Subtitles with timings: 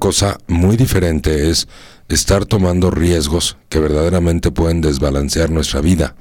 [0.00, 1.68] cosa muy diferente es
[2.08, 6.16] estar tomando riesgos que verdaderamente pueden desbalancear nuestra vida.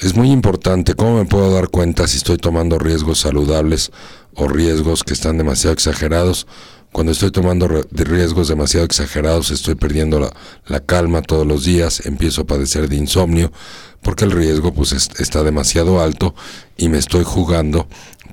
[0.00, 3.92] Es muy importante cómo me puedo dar cuenta si estoy tomando riesgos saludables
[4.34, 6.46] o riesgos que están demasiado exagerados.
[6.90, 10.32] Cuando estoy tomando riesgos demasiado exagerados estoy perdiendo
[10.66, 13.52] la, calma todos los días, empiezo a padecer de insomnio
[14.00, 16.34] porque el riesgo pues está demasiado alto
[16.76, 17.86] y me estoy jugando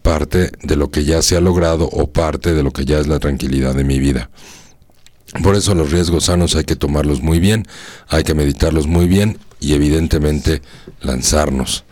[0.07, 3.07] parte de lo que ya se ha logrado o parte de lo que ya es
[3.07, 4.29] la tranquilidad de mi vida.
[5.43, 7.67] Por eso los riesgos sanos hay que tomarlos muy bien,
[8.07, 10.61] hay que meditarlos muy bien y evidentemente
[11.01, 11.83] lanzarnos.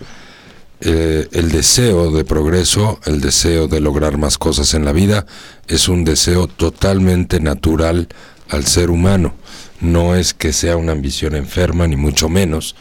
[0.80, 5.26] Eh, el deseo de progreso, el deseo de lograr más cosas en la vida,
[5.68, 8.08] es un deseo totalmente natural
[8.48, 9.36] al ser humano.
[9.82, 12.78] No es que sea una ambición enferma, ni mucho menos.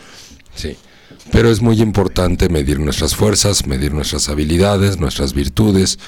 [0.55, 0.77] Sí.
[1.33, 5.99] Pero es muy importante medir nuestras fuerzas, medir nuestras habilidades, nuestras virtudes,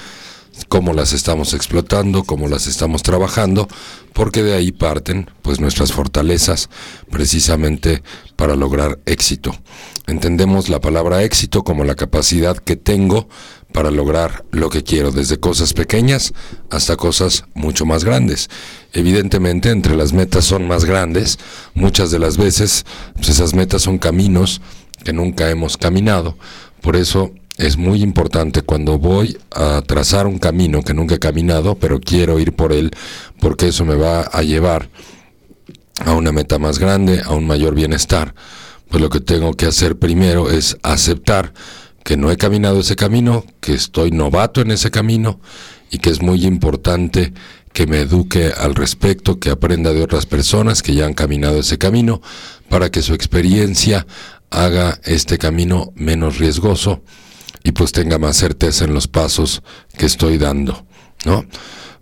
[0.67, 3.67] cómo las estamos explotando, cómo las estamos trabajando,
[4.13, 6.69] porque de ahí parten pues nuestras fortalezas
[7.11, 8.03] precisamente
[8.35, 9.55] para lograr éxito.
[10.07, 13.27] Entendemos la palabra éxito como la capacidad que tengo
[13.71, 16.33] para lograr lo que quiero, desde cosas pequeñas
[16.69, 18.49] hasta cosas mucho más grandes.
[18.93, 21.37] Evidentemente, entre las metas son más grandes,
[21.73, 24.61] muchas de las veces pues, esas metas son caminos
[25.03, 26.37] que nunca hemos caminado,
[26.81, 31.75] por eso es muy importante cuando voy a trazar un camino que nunca he caminado,
[31.75, 32.91] pero quiero ir por él
[33.39, 34.89] porque eso me va a llevar
[36.05, 38.35] a una meta más grande, a un mayor bienestar.
[38.89, 41.53] Pues lo que tengo que hacer primero es aceptar
[42.03, 45.39] que no he caminado ese camino, que estoy novato en ese camino
[45.91, 47.33] y que es muy importante
[47.73, 51.77] que me eduque al respecto, que aprenda de otras personas que ya han caminado ese
[51.77, 52.21] camino,
[52.69, 54.07] para que su experiencia
[54.49, 57.01] haga este camino menos riesgoso
[57.63, 59.61] y pues tenga más certeza en los pasos
[59.97, 60.85] que estoy dando,
[61.25, 61.45] ¿no?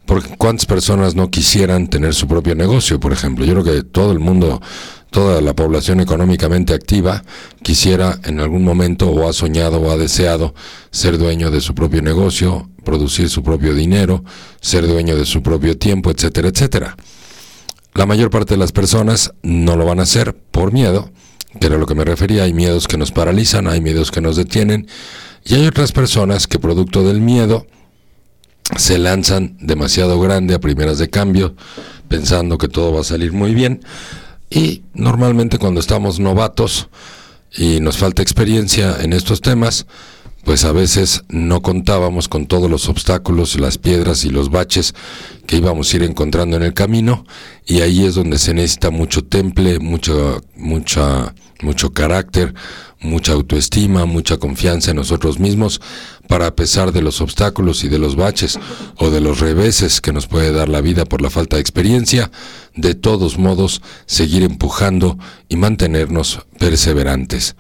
[0.05, 3.43] Porque cuántas personas no quisieran tener su propio negocio, por ejemplo.
[3.43, 4.61] Yo creo que todo el mundo,
[5.09, 7.23] toda la población económicamente activa
[7.63, 10.53] quisiera en algún momento o ha soñado o ha deseado
[10.91, 14.23] ser dueño de su propio negocio, producir su propio dinero,
[14.61, 16.95] ser dueño de su propio tiempo, etcétera, etcétera.
[17.95, 21.09] La mayor parte de las personas no lo van a hacer por miedo,
[21.60, 22.43] que era lo que me refería.
[22.43, 24.88] Hay miedos que nos paralizan, hay miedos que nos detienen,
[25.43, 27.67] y hay otras personas que producto del miedo
[28.77, 31.55] se lanzan demasiado grande a primeras de cambio,
[32.08, 33.82] pensando que todo va a salir muy bien.
[34.49, 36.89] Y normalmente cuando estamos novatos
[37.55, 39.86] y nos falta experiencia en estos temas,
[40.45, 44.94] pues a veces no contábamos con todos los obstáculos, las piedras y los baches
[45.48, 47.26] que íbamos a ir encontrando en el camino
[47.66, 51.33] y ahí es donde se necesita mucho temple, mucho, mucha,
[51.64, 52.54] mucho carácter,
[53.02, 55.82] mucha autoestima, mucha confianza en nosotros mismos
[56.28, 58.60] para a pesar de los obstáculos y de los baches
[58.98, 62.30] o de los reveses que nos puede dar la vida por la falta de experiencia,
[62.76, 65.17] de todos modos seguir empujando
[65.50, 67.56] y mantenernos perseverantes.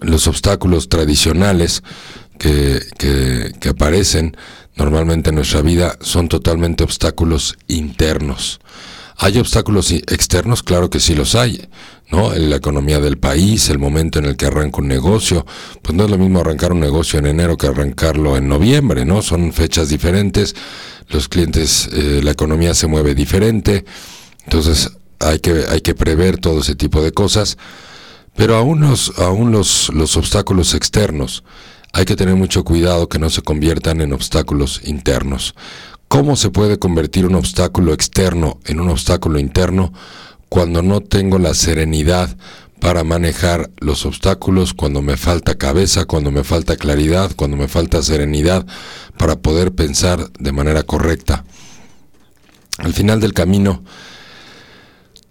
[0.00, 1.82] Los obstáculos tradicionales
[2.38, 4.36] que, que aparecen
[4.76, 8.60] normalmente en nuestra vida son totalmente obstáculos internos.
[9.16, 10.62] ¿Hay obstáculos externos?
[10.62, 11.68] Claro que sí los hay.
[12.10, 12.34] ¿no?
[12.34, 15.46] La economía del país, el momento en el que arranca un negocio,
[15.82, 19.22] pues no es lo mismo arrancar un negocio en enero que arrancarlo en noviembre, ¿no?
[19.22, 20.54] Son fechas diferentes,
[21.08, 23.84] los clientes, eh, la economía se mueve diferente,
[24.44, 27.56] entonces hay que, hay que prever todo ese tipo de cosas,
[28.36, 31.44] pero aún los, aún los, los obstáculos externos,
[31.92, 35.54] hay que tener mucho cuidado que no se conviertan en obstáculos internos.
[36.08, 39.92] ¿Cómo se puede convertir un obstáculo externo en un obstáculo interno?
[40.54, 42.36] cuando no tengo la serenidad
[42.78, 48.00] para manejar los obstáculos, cuando me falta cabeza, cuando me falta claridad, cuando me falta
[48.02, 48.64] serenidad
[49.18, 51.44] para poder pensar de manera correcta.
[52.78, 53.82] Al final del camino,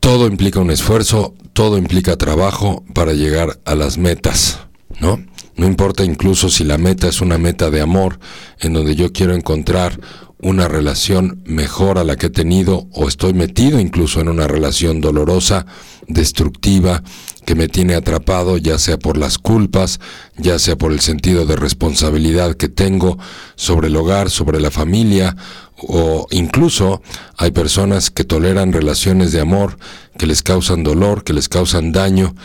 [0.03, 4.59] todo implica un esfuerzo, todo implica trabajo para llegar a las metas,
[4.99, 5.25] ¿no?
[5.55, 8.19] No importa incluso si la meta es una meta de amor,
[8.59, 9.97] en donde yo quiero encontrar
[10.43, 14.99] una relación mejor a la que he tenido o estoy metido incluso en una relación
[14.99, 15.65] dolorosa,
[16.07, 17.01] destructiva,
[17.45, 19.99] que me tiene atrapado ya sea por las culpas,
[20.37, 23.17] ya sea por el sentido de responsabilidad que tengo
[23.55, 25.35] sobre el hogar, sobre la familia,
[25.77, 27.01] o incluso
[27.37, 29.77] hay personas que toleran relaciones de amor
[30.17, 32.35] que les causan dolor, que les causan daño,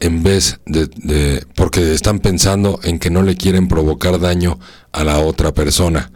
[0.00, 4.58] en vez de, porque están pensando en que no le quieren provocar daño
[4.92, 6.12] a la otra persona.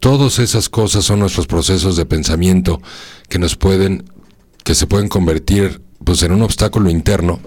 [0.00, 2.80] Todas esas cosas son nuestros procesos de pensamiento
[3.28, 4.10] que nos pueden,
[4.64, 7.38] que se pueden convertir pues en un obstáculo interno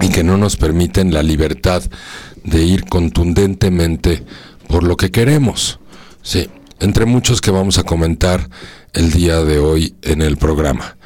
[0.00, 1.82] y que no nos permiten la libertad
[2.44, 4.24] de ir contundentemente
[4.68, 5.80] por lo que queremos.
[6.22, 6.48] Sí,
[6.78, 8.48] entre muchos que vamos a comentar
[8.92, 10.96] el día de hoy en el programa.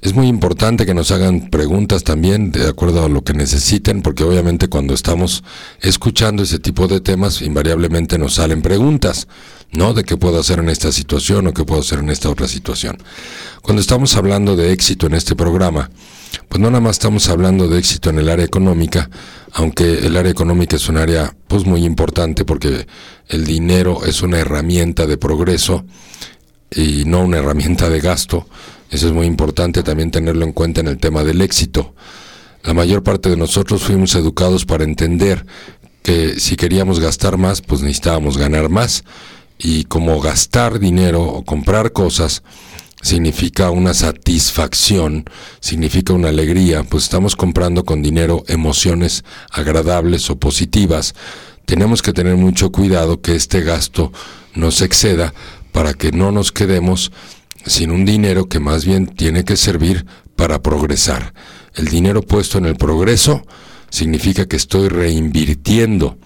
[0.00, 4.22] Es muy importante que nos hagan preguntas también de acuerdo a lo que necesiten, porque
[4.22, 5.42] obviamente cuando estamos
[5.80, 9.26] escuchando ese tipo de temas, invariablemente nos salen preguntas,
[9.72, 9.94] ¿no?
[9.94, 12.98] De qué puedo hacer en esta situación o qué puedo hacer en esta otra situación.
[13.62, 15.90] Cuando estamos hablando de éxito en este programa,
[16.48, 19.10] pues no nada más estamos hablando de éxito en el área económica,
[19.52, 22.86] aunque el área económica es un área pues muy importante porque
[23.28, 25.84] el dinero es una herramienta de progreso
[26.70, 28.46] y no una herramienta de gasto
[28.90, 31.94] eso es muy importante también tenerlo en cuenta en el tema del éxito.
[32.64, 35.44] La mayor parte de nosotros fuimos educados para entender
[36.02, 39.04] que si queríamos gastar más, pues necesitábamos ganar más.
[39.58, 42.42] Y como gastar dinero o comprar cosas
[43.02, 45.24] significa una satisfacción,
[45.60, 51.14] significa una alegría, pues estamos comprando con dinero emociones agradables o positivas.
[51.64, 54.12] Tenemos que tener mucho cuidado que este gasto
[54.54, 55.34] no se exceda
[55.72, 57.12] para que no nos quedemos
[57.66, 60.06] sin un dinero que más bien tiene que servir
[60.36, 61.34] para progresar.
[61.74, 63.42] El dinero puesto en el progreso
[63.90, 66.18] significa que estoy reinvirtiendo,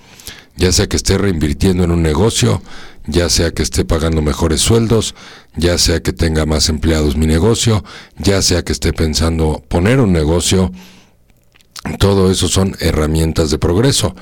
[0.56, 2.62] ya sea que esté reinvirtiendo en un negocio,
[3.06, 5.14] ya sea que esté pagando mejores sueldos,
[5.56, 7.84] ya sea que tenga más empleados mi negocio,
[8.18, 10.72] ya sea que esté pensando poner un negocio,
[11.98, 14.14] todo eso son herramientas de progreso.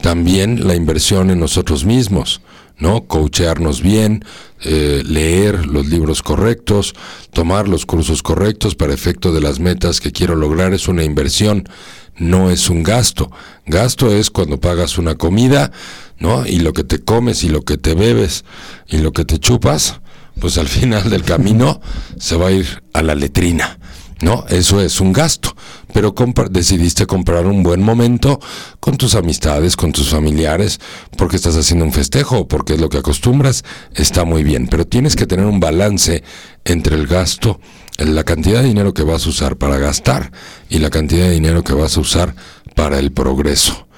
[0.00, 2.40] También la inversión en nosotros mismos.
[2.78, 3.06] ¿no?
[3.06, 4.24] Coachearnos bien,
[4.62, 6.94] eh, leer los libros correctos,
[7.32, 11.68] tomar los cursos correctos para efecto de las metas que quiero lograr es una inversión,
[12.16, 13.30] no es un gasto.
[13.66, 15.70] Gasto es cuando pagas una comida,
[16.18, 16.46] ¿no?
[16.46, 18.44] Y lo que te comes y lo que te bebes
[18.88, 20.00] y lo que te chupas,
[20.40, 21.80] pues al final del camino
[22.18, 23.78] se va a ir a la letrina.
[24.20, 24.44] ¿No?
[24.48, 25.54] Eso es un gasto,
[25.92, 26.14] pero
[26.50, 28.40] decidiste comprar un buen momento
[28.80, 30.80] con tus amistades, con tus familiares,
[31.16, 35.16] porque estás haciendo un festejo porque es lo que acostumbras, está muy bien, pero tienes
[35.16, 36.22] que tener un balance
[36.64, 37.60] entre el gasto,
[37.98, 40.32] la cantidad de dinero que vas a usar para gastar
[40.68, 42.34] y la cantidad de dinero que vas a usar
[42.74, 43.88] para el progreso.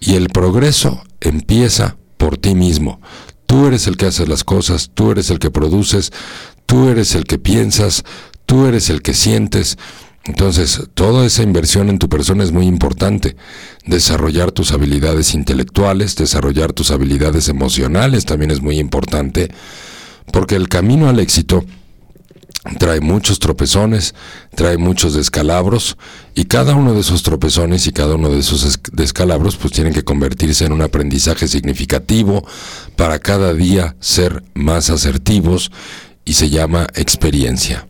[0.00, 3.00] Y el progreso empieza por ti mismo.
[3.46, 6.12] Tú eres el que hace las cosas, tú eres el que produces,
[6.66, 8.04] tú eres el que piensas,
[8.46, 9.76] tú eres el que sientes.
[10.24, 13.36] Entonces, toda esa inversión en tu persona es muy importante.
[13.84, 19.50] Desarrollar tus habilidades intelectuales, desarrollar tus habilidades emocionales también es muy importante,
[20.32, 21.64] porque el camino al éxito
[22.78, 24.16] trae muchos tropezones,
[24.56, 25.96] trae muchos descalabros,
[26.34, 30.02] y cada uno de esos tropezones y cada uno de esos descalabros pues tienen que
[30.02, 32.44] convertirse en un aprendizaje significativo
[32.96, 35.70] para cada día ser más asertivos
[36.24, 37.86] y se llama experiencia.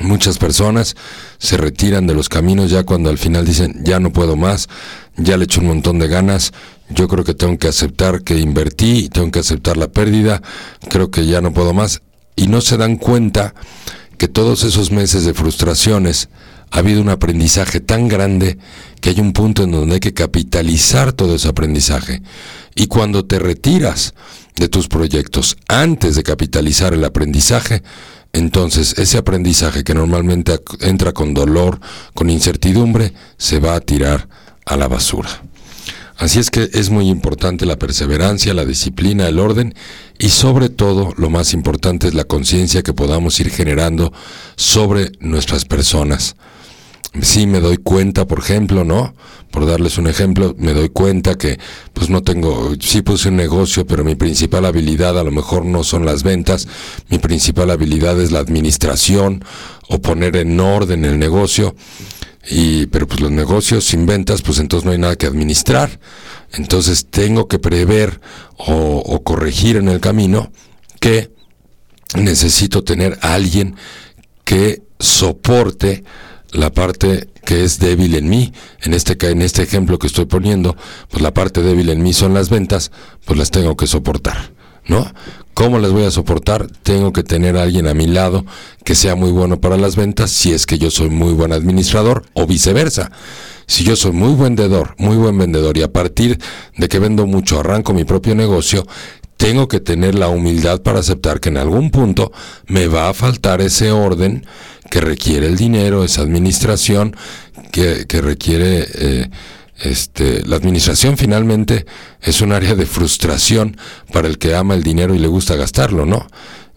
[0.00, 0.96] Muchas personas
[1.38, 4.68] se retiran de los caminos ya cuando al final dicen, ya no puedo más,
[5.16, 6.52] ya le echo un montón de ganas,
[6.88, 10.42] yo creo que tengo que aceptar que invertí, tengo que aceptar la pérdida,
[10.88, 12.02] creo que ya no puedo más,
[12.34, 13.54] y no se dan cuenta
[14.18, 16.28] que todos esos meses de frustraciones
[16.70, 18.58] ha habido un aprendizaje tan grande
[19.00, 22.22] que hay un punto en donde hay que capitalizar todo ese aprendizaje.
[22.74, 24.14] Y cuando te retiras
[24.56, 27.82] de tus proyectos antes de capitalizar el aprendizaje,
[28.34, 31.80] entonces ese aprendizaje que normalmente entra con dolor,
[32.14, 34.28] con incertidumbre, se va a tirar
[34.66, 35.30] a la basura.
[36.16, 39.74] Así es que es muy importante la perseverancia, la disciplina, el orden
[40.18, 44.12] y sobre todo lo más importante es la conciencia que podamos ir generando
[44.56, 46.36] sobre nuestras personas.
[47.22, 49.14] Sí me doy cuenta, por ejemplo, ¿no?
[49.54, 51.60] por darles un ejemplo, me doy cuenta que
[51.92, 55.84] pues no tengo, sí puse un negocio, pero mi principal habilidad a lo mejor no
[55.84, 56.66] son las ventas,
[57.08, 59.44] mi principal habilidad es la administración
[59.88, 61.76] o poner en orden el negocio.
[62.50, 66.00] Y, pero pues los negocios sin ventas, pues entonces no hay nada que administrar.
[66.54, 68.20] Entonces tengo que prever
[68.58, 70.50] o, o corregir en el camino
[70.98, 71.30] que
[72.16, 73.76] necesito tener a alguien
[74.42, 76.02] que soporte
[76.54, 80.76] la parte que es débil en mí, en este, en este ejemplo que estoy poniendo,
[81.10, 82.90] pues la parte débil en mí son las ventas,
[83.24, 84.52] pues las tengo que soportar,
[84.86, 85.12] ¿no?
[85.52, 86.68] ¿Cómo las voy a soportar?
[86.82, 88.44] Tengo que tener a alguien a mi lado
[88.84, 92.24] que sea muy bueno para las ventas, si es que yo soy muy buen administrador,
[92.34, 93.10] o viceversa.
[93.66, 96.38] Si yo soy muy vendedor, muy buen vendedor, y a partir
[96.76, 98.86] de que vendo mucho arranco mi propio negocio,
[99.44, 102.32] tengo que tener la humildad para aceptar que en algún punto
[102.66, 104.46] me va a faltar ese orden
[104.90, 107.14] que requiere el dinero, esa administración,
[107.70, 108.88] que, requiere...
[108.94, 109.30] Eh,
[109.76, 111.84] este, la administración finalmente
[112.22, 113.76] es un área de frustración
[114.12, 116.26] para el que ama el dinero y le gusta gastarlo, ¿no?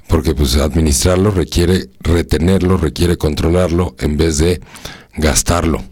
[0.07, 4.59] Porque pues administrarlo requiere retenerlo, requiere controlarlo en vez de
[5.15, 5.83] gastarlo.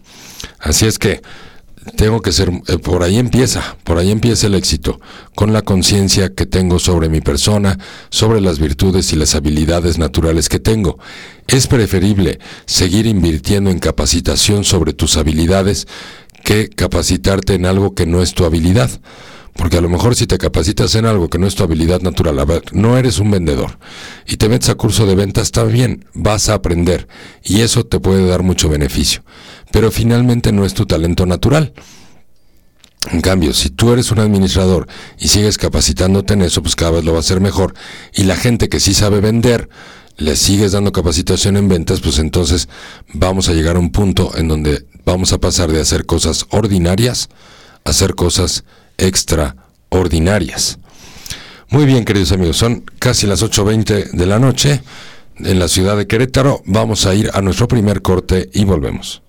[0.58, 1.22] Así es que
[1.94, 5.00] tengo que ser, eh, por ahí empieza, por ahí empieza el éxito,
[5.34, 7.78] con la conciencia que tengo sobre mi persona,
[8.10, 10.98] sobre las virtudes y las habilidades naturales que tengo.
[11.46, 15.86] Es preferible seguir invirtiendo en capacitación sobre tus habilidades
[16.44, 18.90] que capacitarte en algo que no es tu habilidad.
[19.56, 22.38] Porque a lo mejor si te capacitas en algo que no es tu habilidad natural,
[22.38, 23.78] a ver, no eres un vendedor
[24.26, 27.08] y te metes a curso de ventas, está bien, vas a aprender
[27.42, 29.22] y eso te puede dar mucho beneficio.
[29.72, 31.72] Pero finalmente no es tu talento natural.
[33.12, 37.04] En cambio, si tú eres un administrador y sigues capacitándote en eso, pues cada vez
[37.04, 37.74] lo va a hacer mejor.
[38.12, 39.68] Y la gente que sí sabe vender,
[40.16, 42.68] le sigues dando capacitación en ventas, pues entonces
[43.12, 47.28] vamos a llegar a un punto en donde vamos a pasar de hacer cosas ordinarias
[47.84, 48.64] a hacer cosas
[48.98, 50.78] extraordinarias.
[51.68, 54.82] Muy bien, queridos amigos, son casi las 8.20 de la noche
[55.38, 56.62] en la ciudad de Querétaro.
[56.64, 59.22] Vamos a ir a nuestro primer corte y volvemos.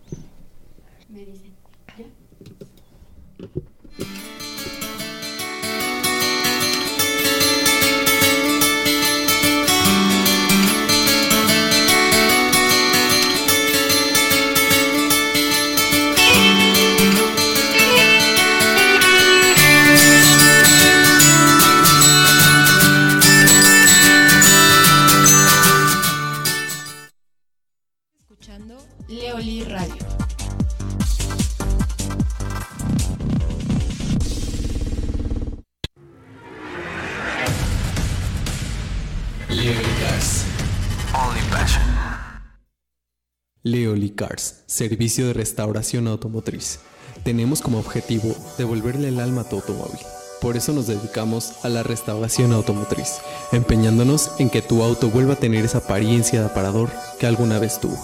[43.72, 46.80] Leoli Cars, servicio de restauración automotriz.
[47.24, 50.00] Tenemos como objetivo devolverle el alma a tu automóvil.
[50.40, 53.18] Por eso nos dedicamos a la restauración automotriz,
[53.52, 57.80] empeñándonos en que tu auto vuelva a tener esa apariencia de aparador que alguna vez
[57.80, 57.98] tuvo.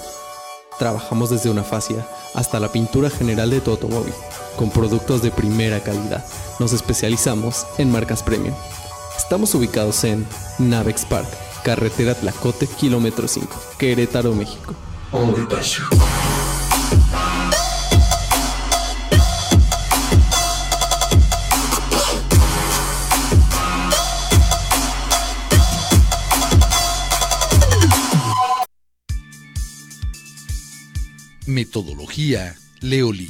[0.79, 4.13] Trabajamos desde una fascia hasta la pintura general de tu automóvil,
[4.57, 6.25] con productos de primera calidad.
[6.59, 8.55] Nos especializamos en marcas premium.
[9.15, 10.25] Estamos ubicados en
[10.59, 11.29] Navex Park,
[11.63, 14.73] carretera Tlacote, kilómetro 5, Querétaro, México.
[31.45, 33.29] Metodología Leoli.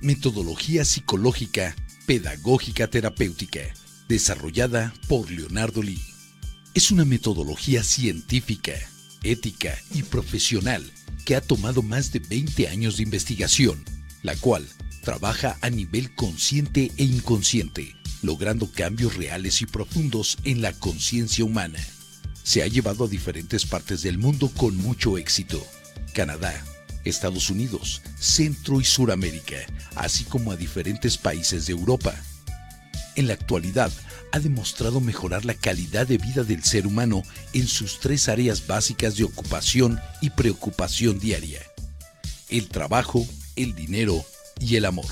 [0.00, 3.60] Metodología psicológica, pedagógica terapéutica,
[4.08, 6.02] desarrollada por Leonardo Lee.
[6.74, 8.72] Es una metodología científica,
[9.22, 10.90] ética y profesional
[11.24, 13.84] que ha tomado más de 20 años de investigación,
[14.22, 14.66] la cual
[15.02, 21.78] trabaja a nivel consciente e inconsciente, logrando cambios reales y profundos en la conciencia humana.
[22.42, 25.64] Se ha llevado a diferentes partes del mundo con mucho éxito.
[26.14, 26.64] Canadá,
[27.04, 29.56] Estados Unidos, Centro y Suramérica,
[29.94, 32.14] así como a diferentes países de Europa.
[33.16, 33.92] En la actualidad,
[34.32, 37.22] ha demostrado mejorar la calidad de vida del ser humano
[37.52, 41.60] en sus tres áreas básicas de ocupación y preocupación diaria.
[42.48, 44.24] El trabajo, el dinero
[44.58, 45.06] y el amor.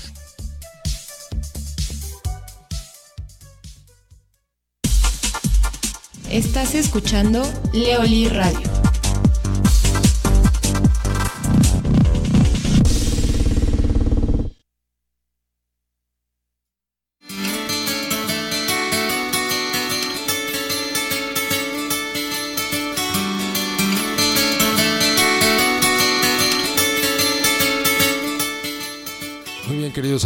[6.29, 7.41] Estás escuchando
[7.73, 8.78] Leoli Radio.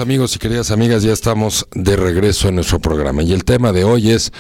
[0.04, 3.86] Amigos y queridas amigas, ya estamos de regreso en nuestro programa y el tema de
[3.86, 4.34] hoy es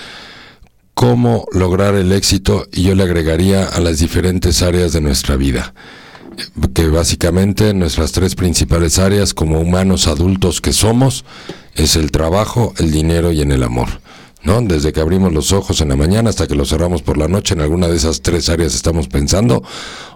[0.93, 5.73] cómo lograr el éxito y yo le agregaría a las diferentes áreas de nuestra vida,
[6.73, 11.23] que básicamente nuestras tres principales áreas como humanos adultos que somos
[11.75, 13.87] es el trabajo, el dinero y en el amor.
[14.43, 14.61] ¿No?
[14.61, 17.53] Desde que abrimos los ojos en la mañana hasta que los cerramos por la noche,
[17.53, 19.63] en alguna de esas tres áreas estamos pensando,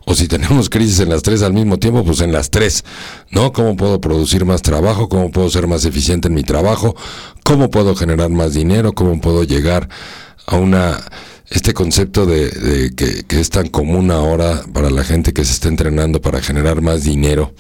[0.06, 2.84] o si tenemos crisis en las tres al mismo tiempo, pues en las tres,
[3.32, 3.54] ¿no?
[3.54, 5.10] ¿Cómo puedo producir más trabajo?
[5.10, 6.96] ¿Cómo puedo ser más eficiente en mi trabajo?
[7.44, 8.94] ¿Cómo puedo generar más dinero?
[8.94, 9.90] ¿Cómo puedo llegar
[10.46, 11.00] a una
[11.50, 15.70] este concepto de, que, que, es tan común ahora para la gente que se está
[15.70, 17.54] entrenando para generar más dinero.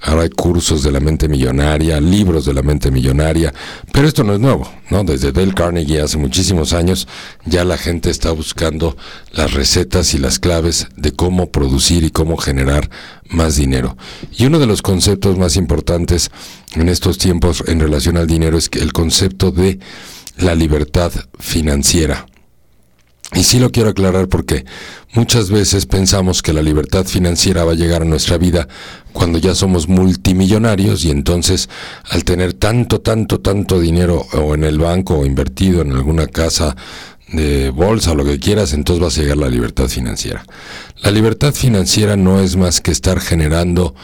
[0.00, 3.52] Ahora hay cursos de la mente millonaria, libros de la mente millonaria,
[3.92, 5.04] pero esto no es nuevo, ¿no?
[5.04, 7.06] Desde Dale Carnegie hace muchísimos años
[7.44, 8.96] ya la gente está buscando
[9.32, 12.90] las recetas y las claves de cómo producir y cómo generar
[13.28, 13.96] más dinero.
[14.36, 16.30] Y uno de los conceptos más importantes
[16.74, 19.78] en estos tiempos en relación al dinero es el concepto de
[20.36, 22.26] la libertad financiera
[23.34, 24.64] Y sí lo quiero aclarar porque
[25.12, 28.68] muchas veces pensamos que la libertad financiera va a llegar a nuestra vida
[29.12, 31.68] cuando ya somos multimillonarios y entonces
[32.08, 36.74] al tener tanto, tanto, tanto dinero o en el banco o invertido en alguna casa
[37.30, 40.44] de bolsa o lo que quieras, entonces vas a llegar la libertad financiera.
[41.02, 43.94] La libertad financiera no es más que estar generando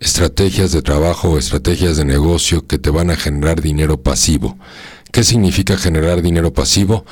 [0.00, 4.58] estrategias de trabajo o estrategias de negocio que te van a generar dinero pasivo.
[5.12, 7.06] ¿Qué significa generar dinero pasivo?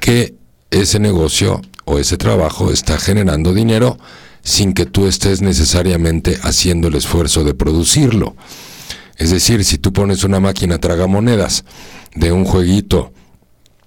[0.00, 0.34] Que
[0.80, 3.98] ese negocio o ese trabajo está generando dinero
[4.42, 8.36] sin que tú estés necesariamente haciendo el esfuerzo de producirlo.
[9.16, 11.64] Es decir, si tú pones una máquina tragamonedas
[12.14, 13.12] de un jueguito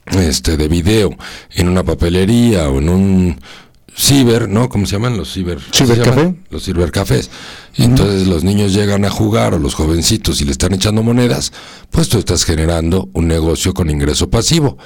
[0.05, 1.15] este de video
[1.53, 3.39] en una papelería o en un
[3.95, 4.69] ciber, ¿no?
[4.69, 5.59] ¿Cómo se llaman los ciber?
[5.73, 6.35] ¿Cibercafé?
[6.49, 7.29] Los cibercafés.
[7.75, 11.51] Y entonces los niños llegan a jugar o los jovencitos y le están echando monedas,
[11.89, 14.77] pues tú estás generando un negocio con ingreso pasivo.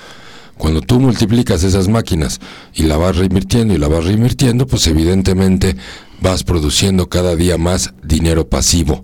[0.61, 2.39] Cuando tú multiplicas esas máquinas
[2.75, 5.75] y la vas reinvirtiendo y la vas reinvirtiendo, pues evidentemente
[6.19, 9.03] vas produciendo cada día más dinero pasivo.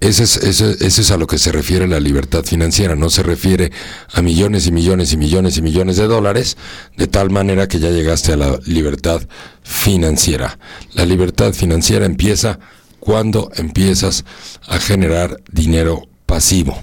[0.00, 3.70] Ese es, ese, es, a lo que se refiere la libertad financiera, no se refiere
[4.14, 6.56] a millones y millones y millones y millones de dólares,
[6.96, 9.20] de tal manera que ya llegaste a la libertad
[9.62, 10.58] financiera.
[10.94, 12.58] La libertad financiera empieza
[12.98, 14.24] cuando empiezas
[14.66, 16.82] a generar dinero pasivo.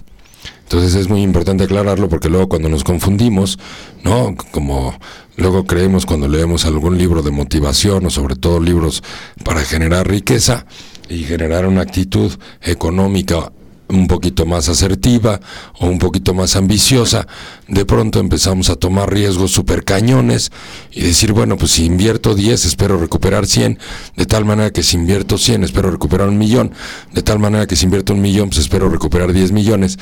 [0.69, 3.57] Entonces es muy importante aclararlo porque luego cuando nos confundimos,
[4.03, 4.35] ¿no?
[4.51, 4.93] Como
[5.35, 9.01] luego creemos cuando leemos algún libro de motivación o sobre todo libros
[9.43, 10.67] para generar riqueza,
[11.09, 13.51] y generar una actitud económica
[13.89, 15.39] un poquito más asertiva
[15.79, 17.25] o un poquito más ambiciosa,
[17.67, 20.51] de pronto empezamos a tomar riesgos super cañones
[20.91, 23.79] y decir, bueno, pues si invierto 10 espero recuperar 100,
[24.15, 26.71] de tal manera que si invierto 100 espero recuperar un millón,
[27.13, 29.97] de tal manera que si invierto un millón pues espero recuperar 10 millones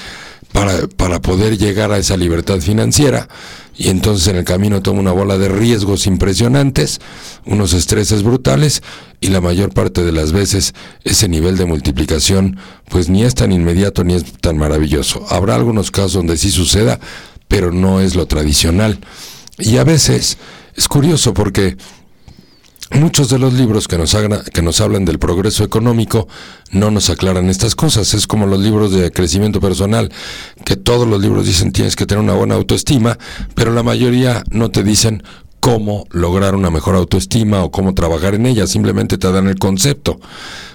[0.52, 3.28] para, para poder llegar a esa libertad financiera
[3.78, 7.00] y entonces en el camino toma una bola de riesgos impresionantes,
[7.46, 8.82] unos estreses brutales
[9.22, 10.74] y la mayor parte de las veces
[11.04, 12.58] ese nivel de multiplicación
[12.90, 15.26] pues ni es tan inmediato ni es tan maravilloso.
[15.30, 17.00] Habrá algunos casos donde sí suceda,
[17.48, 19.00] pero no es lo tradicional.
[19.60, 20.38] Y a veces
[20.76, 21.78] es curioso porque
[22.92, 24.16] Muchos de los libros que nos,
[24.54, 26.28] que nos hablan del progreso económico
[26.72, 28.14] no nos aclaran estas cosas.
[28.14, 30.12] Es como los libros de crecimiento personal,
[30.64, 33.18] que todos los libros dicen tienes que tener una buena autoestima,
[33.56, 35.22] pero la mayoría no te dicen
[35.68, 40.18] cómo lograr una mejor autoestima o cómo trabajar en ella, simplemente te dan el concepto.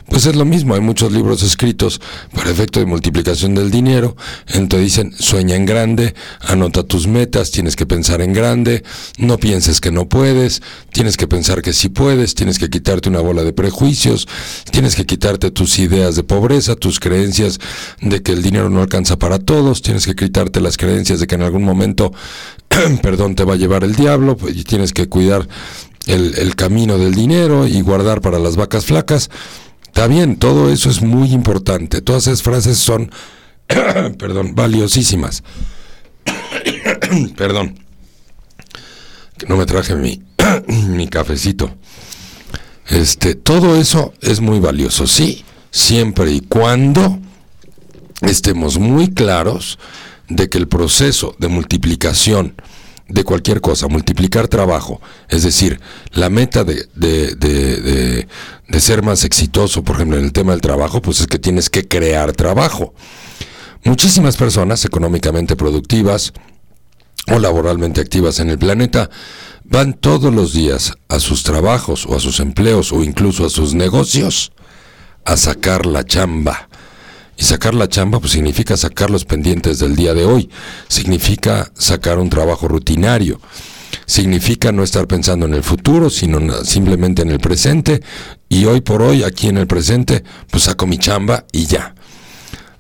[0.07, 1.99] Pues es lo mismo, hay muchos libros escritos
[2.35, 4.15] para efecto de multiplicación del dinero,
[4.49, 8.83] entonces dicen, sueña en grande, anota tus metas, tienes que pensar en grande,
[9.17, 10.61] no pienses que no puedes,
[10.93, 14.29] tienes que pensar que sí puedes, tienes que quitarte una bola de prejuicios,
[14.71, 17.59] tienes que quitarte tus ideas de pobreza, tus creencias
[18.03, 21.37] de que el dinero no alcanza para todos, tienes que quitarte las creencias de que
[21.37, 22.13] en algún momento,
[23.03, 25.47] perdón, te va a llevar el diablo, pues, tienes que cuidar
[26.07, 29.31] el, camino del dinero y guardar para las vacas flacas.
[29.87, 32.01] Está bien, todo eso es muy importante.
[32.01, 33.11] Todas esas frases son,
[34.19, 35.43] perdón, valiosísimas.
[37.37, 37.79] perdón,
[39.49, 40.23] no me traje mi,
[40.69, 41.71] mi cafecito.
[42.89, 47.19] Este, todo eso es muy valioso, sí, siempre y cuando
[48.23, 49.79] estemos muy claros
[50.37, 52.55] de que el proceso de multiplicación
[53.09, 55.01] de cualquier cosa, multiplicar trabajo.
[55.29, 55.81] Es decir,
[56.13, 58.27] la meta de, de, de,
[58.69, 61.69] de, ser más exitoso, por ejemplo, en el tema del trabajo, pues es que tienes
[61.69, 62.95] que crear trabajo.
[63.85, 66.33] Muchísimas personas económicamente productivas
[67.29, 69.11] o laboralmente activas en el planeta
[69.65, 73.75] van todos los días a sus trabajos o a sus empleos o incluso a sus
[73.75, 74.53] negocios
[75.25, 76.69] a sacar la chamba
[77.37, 80.51] y sacar la chamba pues significa sacar los pendientes del día de hoy,
[80.89, 83.41] significa sacar un trabajo rutinario,
[84.07, 88.03] significa no estar pensando en el futuro, sino simplemente en el presente
[88.49, 91.95] y hoy por hoy aquí en el presente pues saco mi chamba y ya.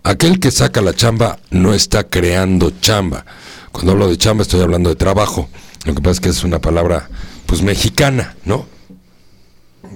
[0.05, 3.25] Aquel que saca la chamba no está creando chamba.
[3.71, 5.49] Cuando hablo de chamba estoy hablando de trabajo.
[5.85, 7.09] Lo que pasa es que es una palabra
[7.47, 8.67] pues mexicana, ¿no?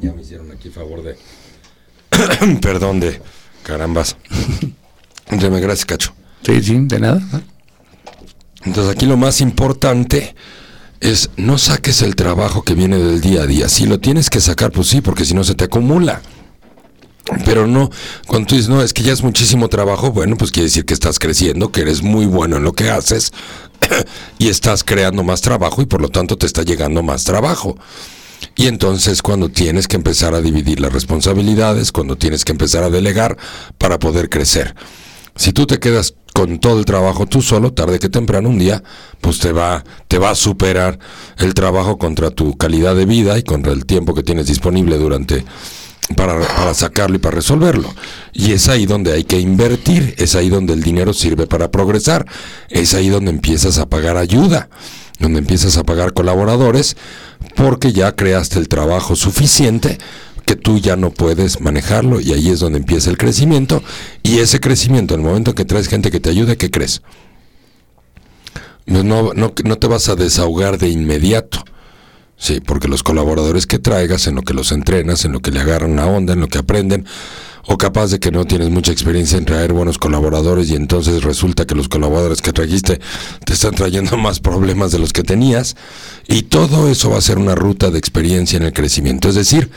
[0.00, 1.16] Ya me hicieron aquí favor de
[2.60, 3.20] perdón de
[3.66, 4.16] Carambas.
[5.30, 6.14] Deme gracias, Cacho.
[6.42, 7.20] Sí, sí, de nada.
[8.64, 10.36] Entonces aquí lo más importante
[11.00, 13.68] es no saques el trabajo que viene del día a día.
[13.68, 16.22] Si lo tienes que sacar, pues sí, porque si no se te acumula.
[17.44, 17.90] Pero no,
[18.28, 20.94] cuando tú dices, no, es que ya es muchísimo trabajo, bueno, pues quiere decir que
[20.94, 23.32] estás creciendo, que eres muy bueno en lo que haces
[24.38, 27.76] y estás creando más trabajo y por lo tanto te está llegando más trabajo.
[28.54, 32.90] Y entonces cuando tienes que empezar a dividir las responsabilidades, cuando tienes que empezar a
[32.90, 33.36] delegar
[33.78, 34.74] para poder crecer.
[35.36, 38.82] Si tú te quedas con todo el trabajo tú solo, tarde que temprano un día,
[39.20, 40.98] pues te va, te va a superar
[41.38, 45.44] el trabajo contra tu calidad de vida y contra el tiempo que tienes disponible durante
[46.14, 47.92] para, para, sacarlo y para resolverlo.
[48.32, 52.26] Y es ahí donde hay que invertir, es ahí donde el dinero sirve para progresar,
[52.68, 54.68] es ahí donde empiezas a pagar ayuda,
[55.18, 56.96] donde empiezas a pagar colaboradores,
[57.54, 59.98] porque ya creaste el trabajo suficiente
[60.44, 63.82] que tú ya no puedes manejarlo y ahí es donde empieza el crecimiento
[64.22, 67.02] y ese crecimiento, en el momento que traes gente que te ayude, ¿qué crees?
[68.86, 71.64] No, no, no te vas a desahogar de inmediato
[72.38, 75.60] Sí, porque los colaboradores que traigas, en lo que los entrenas, en lo que le
[75.60, 77.06] agarran una onda, en lo que aprenden,
[77.66, 81.66] o capaz de que no tienes mucha experiencia en traer buenos colaboradores y entonces resulta
[81.66, 83.00] que los colaboradores que trajiste
[83.44, 85.76] te están trayendo más problemas de los que tenías,
[86.28, 89.28] y todo eso va a ser una ruta de experiencia en el crecimiento.
[89.28, 89.70] Es decir,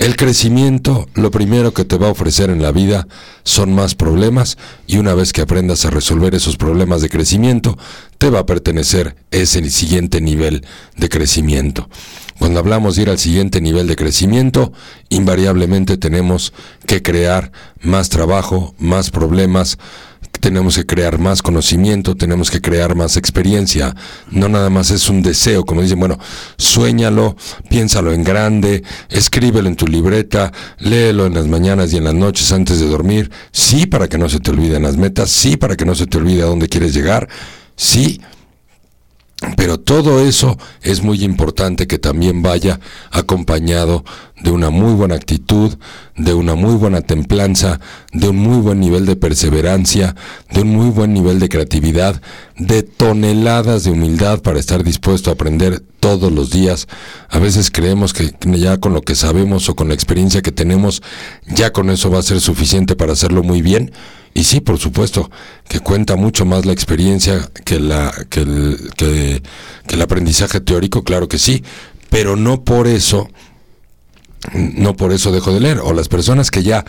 [0.00, 3.06] el crecimiento, lo primero que te va a ofrecer en la vida
[3.42, 7.76] son más problemas y una vez que aprendas a resolver esos problemas de crecimiento,
[8.16, 10.64] te va a pertenecer ese siguiente nivel
[10.96, 11.90] de crecimiento.
[12.40, 14.72] Cuando hablamos de ir al siguiente nivel de crecimiento,
[15.10, 16.54] invariablemente tenemos
[16.86, 19.76] que crear más trabajo, más problemas,
[20.40, 23.94] tenemos que crear más conocimiento, tenemos que crear más experiencia.
[24.30, 26.18] No nada más es un deseo, como dicen, bueno,
[26.56, 27.36] suéñalo,
[27.68, 32.50] piénsalo en grande, escríbelo en tu libreta, léelo en las mañanas y en las noches
[32.52, 33.30] antes de dormir.
[33.52, 36.16] Sí, para que no se te olviden las metas, sí, para que no se te
[36.16, 37.28] olvide a dónde quieres llegar,
[37.76, 38.18] sí
[39.56, 42.78] pero todo eso es muy importante que también vaya
[43.10, 44.04] acompañado
[44.42, 45.78] de una muy buena actitud,
[46.16, 47.80] de una muy buena templanza,
[48.12, 50.14] de un muy buen nivel de perseverancia,
[50.50, 52.20] de un muy buen nivel de creatividad,
[52.56, 56.86] de toneladas de humildad para estar dispuesto a aprender todos los días.
[57.30, 61.02] A veces creemos que ya con lo que sabemos o con la experiencia que tenemos,
[61.46, 63.90] ya con eso va a ser suficiente para hacerlo muy bien
[64.34, 65.30] y sí, por supuesto,
[65.68, 69.42] que cuenta mucho más la experiencia que, la, que, el, que,
[69.88, 71.64] el aprendizaje teórico, claro que sí,
[72.10, 73.28] pero no por eso
[74.54, 75.80] no por eso dejo de leer.
[75.80, 76.84] O las personas que ya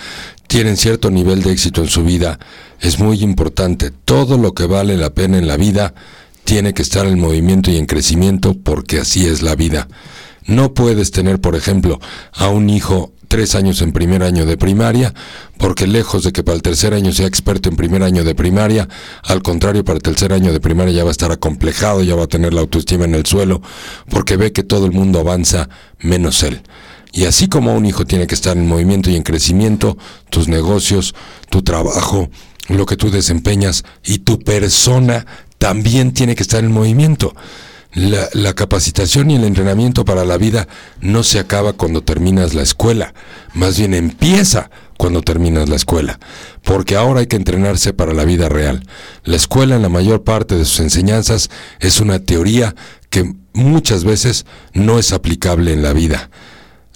[0.47, 2.39] tienen cierto nivel de éxito en su vida,
[2.79, 3.91] es muy importante.
[3.91, 5.93] Todo lo que vale la pena en la vida
[6.43, 9.87] tiene que estar en movimiento y en crecimiento porque así es la vida.
[10.45, 11.99] No puedes tener, por ejemplo,
[12.33, 15.13] a un hijo tres años en primer año de primaria,
[15.57, 18.89] porque lejos de que para el tercer año sea experto en primer año de primaria,
[19.23, 22.25] al contrario, para el tercer año de primaria ya va a estar acomplejado, ya va
[22.25, 23.61] a tener la autoestima en el suelo,
[24.09, 25.69] porque ve que todo el mundo avanza
[26.01, 26.61] menos él.
[27.13, 29.97] Y así como un hijo tiene que estar en movimiento y en crecimiento,
[30.29, 31.15] tus negocios,
[31.49, 32.29] tu trabajo,
[32.67, 35.25] lo que tú desempeñas y tu persona
[35.57, 37.33] también tiene que estar en movimiento.
[37.93, 40.67] La, capacitación y el entrenamiento para la vida
[41.01, 43.13] no se acaba cuando terminas la escuela,
[43.53, 46.19] más bien empieza cuando terminas la escuela,
[46.63, 48.85] porque ahora hay que entrenarse para la vida real.
[49.25, 51.49] La escuela en la mayor parte de sus enseñanzas
[51.79, 52.75] es una teoría
[53.09, 56.29] que muchas veces no es aplicable en la vida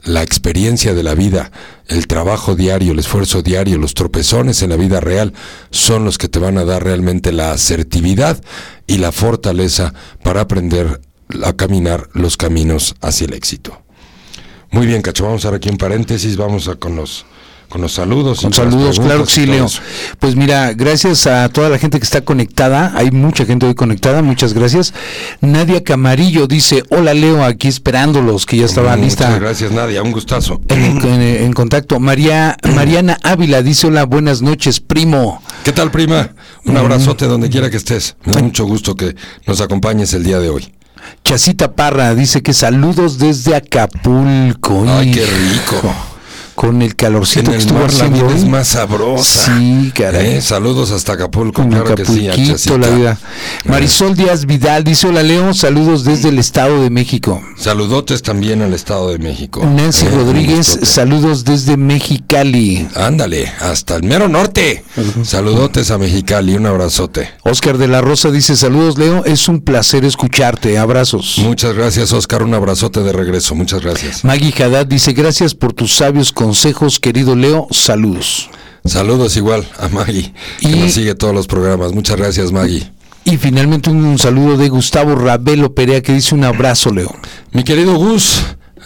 [0.06, 1.52] la experiencia de la vida,
[1.88, 5.34] el trabajo diario, el esfuerzo diario, los tropezones en la vida real
[5.72, 8.42] son los que te van a dar realmente la asertividad
[8.88, 11.02] y la fortaleza para aprender
[11.44, 13.82] a caminar los caminos hacia el éxito.
[14.72, 17.26] Muy bien, Cacho, vamos a ver aquí un paréntesis, vamos a con los
[17.70, 18.42] con los saludos.
[18.42, 19.68] Con saludos, claro que sí, Leo.
[20.20, 22.94] Pues mira, gracias a toda la gente que está conectada.
[22.96, 24.94] Hay mucha gente hoy conectada, muchas gracias.
[25.42, 29.26] Nadia Camarillo dice, hola Leo, aquí esperándolos, que ya estaba lista.
[29.26, 30.62] Muchas gracias Nadia, un gustazo.
[30.68, 32.00] En, contacto.
[32.00, 35.42] María, Mariana Ávila dice, hola, buenas noches, primo.
[35.64, 36.32] ¿Qué tal, prima?
[36.66, 36.78] Un mm.
[36.78, 38.16] abrazote donde quiera que estés.
[38.26, 40.72] Me da mucho gusto que nos acompañes el día de hoy.
[41.24, 44.86] Chacita Parra dice que saludos desde Acapulco.
[44.88, 46.15] Ay, qué rico
[46.56, 49.58] con el calorcito que estuvo haciendo es más sabrosa.
[49.58, 50.38] Sí, caray.
[50.38, 50.42] ¿Eh?
[50.42, 52.28] Saludos hasta Acapulco, claro que sí,
[52.78, 53.20] la vida.
[53.22, 53.70] Eh.
[53.70, 57.42] Marisol Díaz Vidal dice, hola Leo, saludos desde el Estado de México.
[57.58, 59.66] Saludotes también al Estado de México.
[59.66, 60.12] Nancy ¿Eh?
[60.12, 62.88] Rodríguez, saludos desde Mexicali.
[62.96, 64.84] Ándale, hasta el mero norte.
[65.24, 67.30] Saludotes a Mexicali, un abrazote.
[67.44, 71.38] Oscar de la Rosa dice, saludos Leo, es un placer escucharte, abrazos.
[71.40, 74.24] Muchas gracias Oscar, un abrazote de regreso, muchas gracias.
[74.24, 76.45] Maggie Haddad dice, gracias por tus sabios consejos,
[77.02, 77.68] querido Leo.
[77.72, 78.50] Saludos.
[78.86, 81.94] Saludos igual a Maggie, que nos sigue todos los programas.
[81.94, 82.92] Muchas gracias, Maggie.
[83.24, 87.12] Y finalmente un, saludo de Gustavo Rabelo Perea que dice un abrazo, Leo.
[87.52, 88.44] Mi querido Gus,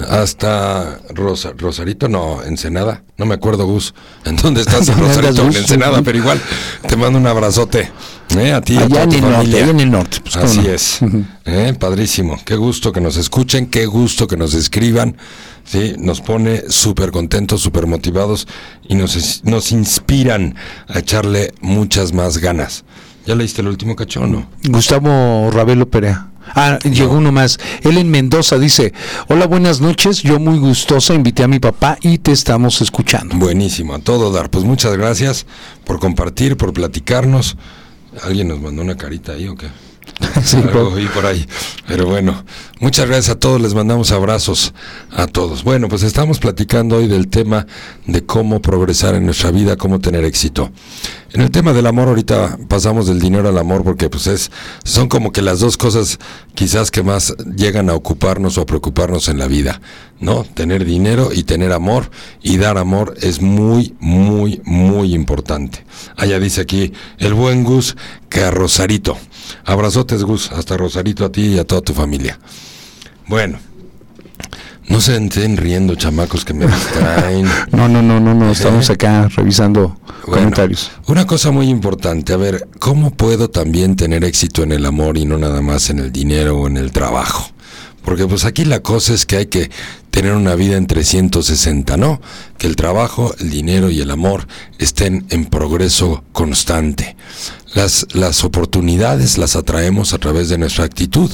[0.07, 3.93] hasta Rosa, Rosarito, no, Ensenada, no me acuerdo Gus,
[4.25, 6.41] en dónde estás Rosarito, en Ensenada, pero igual
[6.88, 7.91] te mando un abrazote.
[8.38, 8.53] ¿eh?
[8.53, 9.67] a ti, a toda tu familia.
[9.67, 10.19] en el norte.
[10.21, 10.99] Pues, Así es.
[11.45, 11.73] ¿eh?
[11.77, 12.39] Padrísimo.
[12.45, 15.17] Qué gusto que nos escuchen, qué gusto que nos escriban.
[15.63, 15.95] ¿sí?
[15.97, 18.47] Nos pone súper contentos, súper motivados
[18.88, 20.55] y nos, nos inspiran
[20.88, 22.85] a echarle muchas más ganas.
[23.25, 24.49] ¿Ya leíste el último cachón, no?
[24.63, 26.28] Gustavo Ravelo Perea.
[26.55, 27.59] Ah, llegó uno más.
[27.83, 28.93] Ellen Mendoza dice,
[29.27, 33.35] hola, buenas noches, yo muy gustosa invité a mi papá y te estamos escuchando.
[33.35, 34.49] Buenísimo, a todo dar.
[34.49, 35.45] Pues muchas gracias
[35.85, 37.57] por compartir, por platicarnos.
[38.23, 39.67] ¿Alguien nos mandó una carita ahí o qué?
[40.43, 41.45] Sí, Algo por ahí.
[41.88, 42.43] Pero bueno,
[42.79, 44.73] muchas gracias a todos, les mandamos abrazos
[45.12, 45.63] a todos.
[45.63, 47.67] Bueno, pues estamos platicando hoy del tema
[48.05, 50.71] de cómo progresar en nuestra vida, cómo tener éxito.
[51.31, 54.51] En el tema del amor, ahorita pasamos del dinero al amor porque pues es,
[54.83, 56.17] son como que las dos cosas
[56.55, 59.79] quizás que más llegan a ocuparnos o a preocuparnos en la vida,
[60.19, 60.43] ¿no?
[60.43, 62.09] Tener dinero y tener amor
[62.41, 65.85] y dar amor es muy, muy, muy importante.
[66.17, 67.95] Allá dice aquí el buen Gus
[68.27, 69.15] que a Rosarito.
[69.65, 72.39] Abrazotes Gus, hasta Rosarito a ti y a toda tu familia.
[73.27, 73.59] Bueno,
[74.89, 77.45] no se estén riendo chamacos que me distraen.
[77.71, 80.91] No, no, no, no, no, estamos acá revisando Bueno, comentarios.
[81.08, 85.25] Una cosa muy importante, a ver, ¿cómo puedo también tener éxito en el amor y
[85.25, 87.52] no nada más en el dinero o en el trabajo?
[88.03, 89.69] Porque pues aquí la cosa es que hay que
[90.12, 92.21] tener una vida en 360, ¿no?
[92.57, 94.47] Que el trabajo, el dinero y el amor
[94.79, 97.15] estén en progreso constante.
[97.75, 101.31] Las, las oportunidades las atraemos a través de nuestra actitud,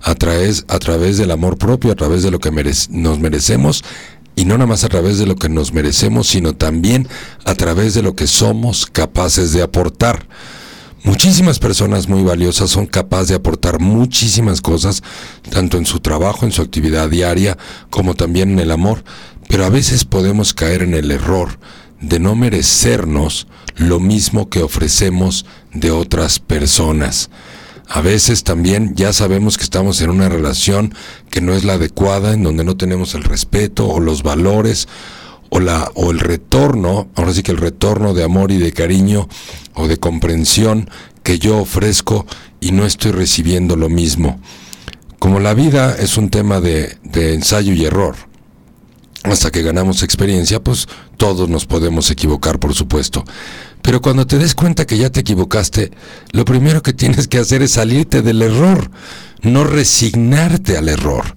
[0.00, 2.52] a través, a través del amor propio, a través de lo que
[2.90, 3.82] nos merecemos
[4.34, 7.08] y no nada más a través de lo que nos merecemos, sino también
[7.44, 10.26] a través de lo que somos capaces de aportar.
[11.04, 15.02] Muchísimas personas muy valiosas son capaces de aportar muchísimas cosas,
[15.50, 17.58] tanto en su trabajo, en su actividad diaria,
[17.90, 19.02] como también en el amor,
[19.48, 21.58] pero a veces podemos caer en el error
[22.00, 27.30] de no merecernos lo mismo que ofrecemos de otras personas.
[27.88, 30.94] A veces también ya sabemos que estamos en una relación
[31.30, 34.86] que no es la adecuada, en donde no tenemos el respeto o los valores
[35.54, 39.28] o la o el retorno, ahora sí que el retorno de amor y de cariño
[39.74, 40.88] o de comprensión
[41.22, 42.24] que yo ofrezco
[42.58, 44.40] y no estoy recibiendo lo mismo.
[45.18, 48.16] Como la vida es un tema de, de ensayo y error,
[49.24, 50.88] hasta que ganamos experiencia, pues
[51.18, 53.22] todos nos podemos equivocar, por supuesto.
[53.82, 55.92] Pero cuando te des cuenta que ya te equivocaste,
[56.30, 58.90] lo primero que tienes que hacer es salirte del error,
[59.42, 61.36] no resignarte al error.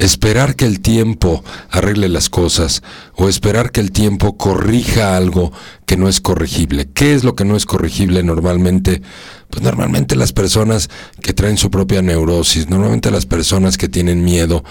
[0.00, 2.82] Esperar que el tiempo arregle las cosas
[3.16, 5.52] o esperar que el tiempo corrija algo
[5.84, 6.88] que no es corregible.
[6.94, 9.02] ¿Qué es lo que no es corregible normalmente?
[9.50, 10.88] Pues normalmente las personas
[11.22, 14.64] que traen su propia neurosis, normalmente las personas que tienen miedo,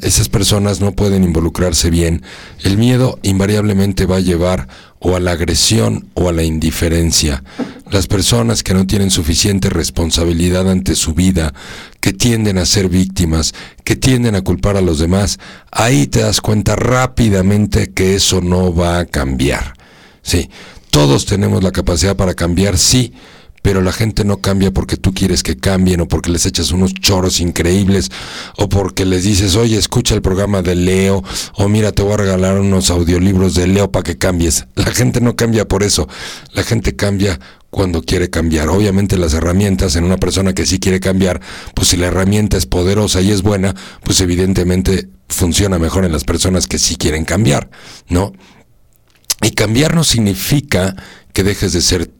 [0.00, 2.22] esas personas no pueden involucrarse bien.
[2.62, 4.66] El miedo invariablemente va a llevar
[5.00, 7.42] o a la agresión o a la indiferencia.
[7.90, 11.54] Las personas que no tienen suficiente responsabilidad ante su vida,
[12.00, 15.38] que tienden a ser víctimas, que tienden a culpar a los demás,
[15.70, 19.74] ahí te das cuenta rápidamente que eso no va a cambiar.
[20.22, 20.50] Sí,
[20.90, 23.14] todos tenemos la capacidad para cambiar, sí,
[23.68, 26.94] pero la gente no cambia porque tú quieres que cambien o porque les echas unos
[26.94, 28.10] choros increíbles
[28.56, 32.16] o porque les dices, oye, escucha el programa de Leo o mira, te voy a
[32.16, 34.64] regalar unos audiolibros de Leo para que cambies.
[34.74, 36.08] La gente no cambia por eso,
[36.54, 38.70] la gente cambia cuando quiere cambiar.
[38.70, 41.42] Obviamente las herramientas en una persona que sí quiere cambiar,
[41.74, 46.24] pues si la herramienta es poderosa y es buena, pues evidentemente funciona mejor en las
[46.24, 47.68] personas que sí quieren cambiar,
[48.08, 48.32] ¿no?
[49.42, 50.96] Y cambiar no significa
[51.34, 52.17] que dejes de ser.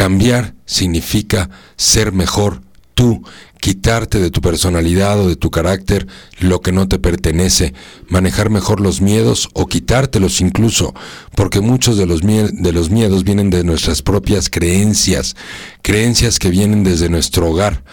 [0.00, 2.62] Cambiar significa ser mejor
[2.94, 3.22] tú,
[3.60, 6.06] quitarte de tu personalidad o de tu carácter
[6.38, 7.74] lo que no te pertenece,
[8.08, 10.94] manejar mejor los miedos o quitártelos incluso,
[11.36, 15.36] porque muchos de los, miedos vienen de nuestras propias creencias,
[15.82, 17.84] creencias que vienen desde nuestro hogar.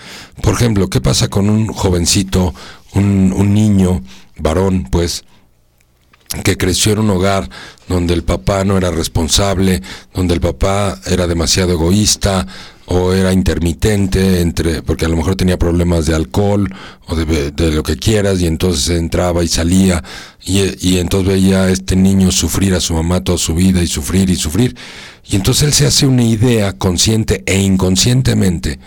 [0.41, 2.55] Por ejemplo, ¿qué pasa con un jovencito,
[2.93, 4.01] un, un niño,
[4.37, 5.25] varón, pues,
[6.43, 7.49] que creció en un hogar
[7.87, 9.81] donde el papá no era responsable,
[10.13, 12.45] donde el papá era demasiado egoísta
[12.89, 16.73] o era intermitente entre porque a lo mejor tenía problemas de alcohol
[17.07, 20.03] o de, lo que quieras y entonces entraba y salía
[20.45, 23.87] y, y entonces veía a este niño sufrir a su mamá toda su vida y
[23.87, 24.75] sufrir y sufrir.
[25.29, 28.79] Y entonces él se hace una idea consciente e inconscientemente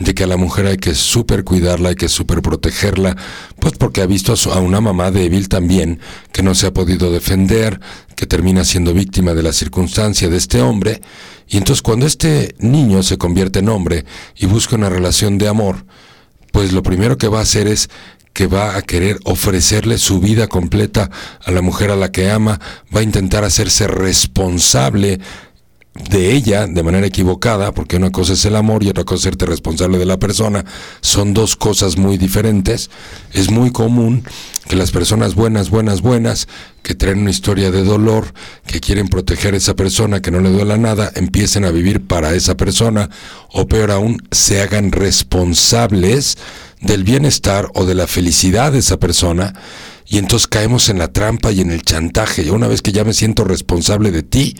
[0.00, 3.16] de que a la mujer hay que súper cuidarla, hay que súper protegerla,
[3.60, 6.00] pues porque ha visto a, su- a una mamá débil también,
[6.32, 7.78] que no se ha podido defender,
[8.16, 11.00] que termina siendo víctima de la circunstancia de este hombre,
[11.48, 14.04] y entonces cuando este niño se convierte en hombre
[14.36, 15.84] y busca una relación de amor,
[16.50, 17.90] pues lo primero que va a hacer es
[18.32, 21.10] que va a querer ofrecerle su vida completa
[21.44, 22.60] a la mujer a la que ama,
[22.94, 25.20] va a intentar hacerse responsable
[25.94, 29.22] de ella de manera equivocada, porque una cosa es el amor y otra cosa es
[29.22, 30.64] serte responsable de la persona,
[31.00, 32.90] son dos cosas muy diferentes.
[33.32, 34.22] Es muy común
[34.68, 36.46] que las personas buenas, buenas, buenas,
[36.82, 38.32] que traen una historia de dolor,
[38.66, 42.34] que quieren proteger a esa persona, que no le duela nada, empiecen a vivir para
[42.34, 43.10] esa persona,
[43.52, 46.38] o peor aún, se hagan responsables
[46.80, 49.54] del bienestar o de la felicidad de esa persona,
[50.10, 52.42] y entonces caemos en la trampa y en el chantaje.
[52.42, 54.56] Y una vez que ya me siento responsable de ti,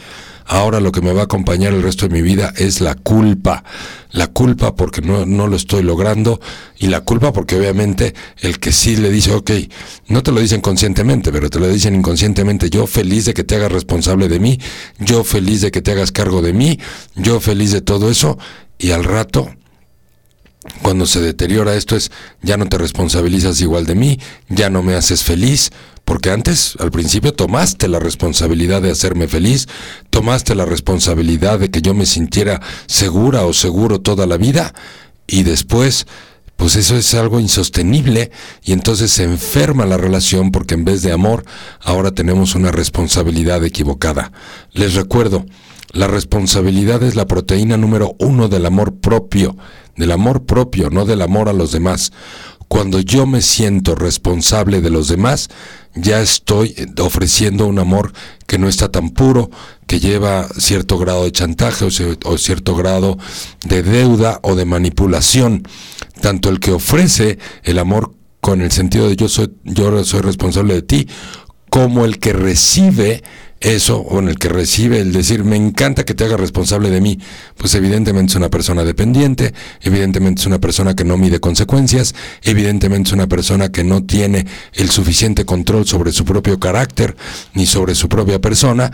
[0.53, 3.63] Ahora lo que me va a acompañar el resto de mi vida es la culpa.
[4.11, 6.41] La culpa porque no, lo estoy logrando
[6.77, 9.49] y la culpa porque obviamente el que sí le dice, ok,
[10.09, 13.55] no te lo dicen conscientemente, pero te lo dicen inconscientemente, yo feliz de que te
[13.55, 14.59] hagas responsable de mí,
[14.99, 16.81] yo feliz de que te hagas cargo de mí,
[17.15, 18.37] yo feliz de todo eso
[18.77, 19.55] y al rato
[20.83, 22.11] cuando se deteriora esto es,
[22.43, 24.19] ya no te responsabilizas igual de mí,
[24.49, 25.71] ya no me haces feliz,
[26.05, 29.69] porque antes, al principio, tomaste la responsabilidad de hacerme feliz,
[30.11, 34.75] tomaste la responsabilidad de que yo me sintiera segura o seguro toda la vida,
[35.27, 36.07] y después,
[36.57, 38.31] pues eso es algo insostenible,
[38.63, 41.45] y entonces se enferma la relación porque en vez de amor,
[41.81, 44.33] ahora tenemos una responsabilidad equivocada.
[44.73, 45.47] Les recuerdo,
[45.93, 49.57] la responsabilidad es la proteína número uno del amor propio
[50.01, 52.13] del amor propio, no del amor a los demás.
[52.67, 55.49] Cuando yo me siento responsable de los demás,
[55.95, 58.13] ya estoy ofreciendo un amor
[58.47, 59.51] que no está tan puro,
[59.89, 63.19] que lleva cierto grado de chantaje o, cierto grado
[63.65, 65.65] de deuda o de manipulación.
[66.21, 70.75] Tanto el que ofrece el amor con el sentido de yo soy, yo soy responsable
[70.75, 71.09] de ti,
[71.71, 73.25] como el que recibe
[73.61, 77.01] eso o en el que recibe el decir me encanta que te haga responsable de
[77.01, 77.19] mí,
[77.57, 83.09] pues evidentemente es una persona dependiente, evidentemente es una persona que no mide consecuencias, evidentemente
[83.09, 87.17] es una persona que no tiene el suficiente control sobre su propio carácter
[87.53, 88.91] ni sobre su propia persona.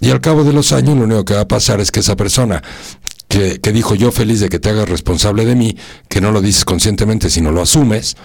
[0.00, 2.16] Y al cabo de los años lo único que va a pasar es que esa
[2.16, 2.62] persona
[3.28, 5.76] que, que dijo yo feliz de que te hagas responsable de mí,
[6.08, 8.16] que no lo dices conscientemente sino lo asumes,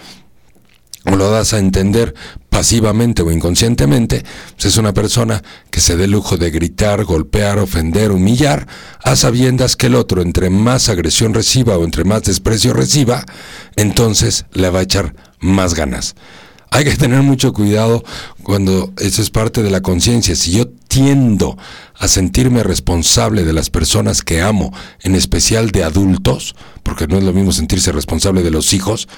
[1.05, 2.13] o lo das a entender
[2.49, 4.23] pasivamente o inconscientemente,
[4.55, 8.67] pues es una persona que se dé lujo de gritar, golpear, ofender, humillar,
[9.03, 13.25] a sabiendas que el otro entre más agresión reciba o entre más desprecio reciba,
[13.75, 16.15] entonces le va a echar más ganas.
[16.73, 18.01] Hay que tener mucho cuidado
[18.43, 20.37] cuando eso es parte de la conciencia.
[20.37, 21.57] Si yo tiendo
[21.95, 27.25] a sentirme responsable de las personas que amo, en especial de adultos, porque no es
[27.25, 29.09] lo mismo sentirse responsable de los hijos,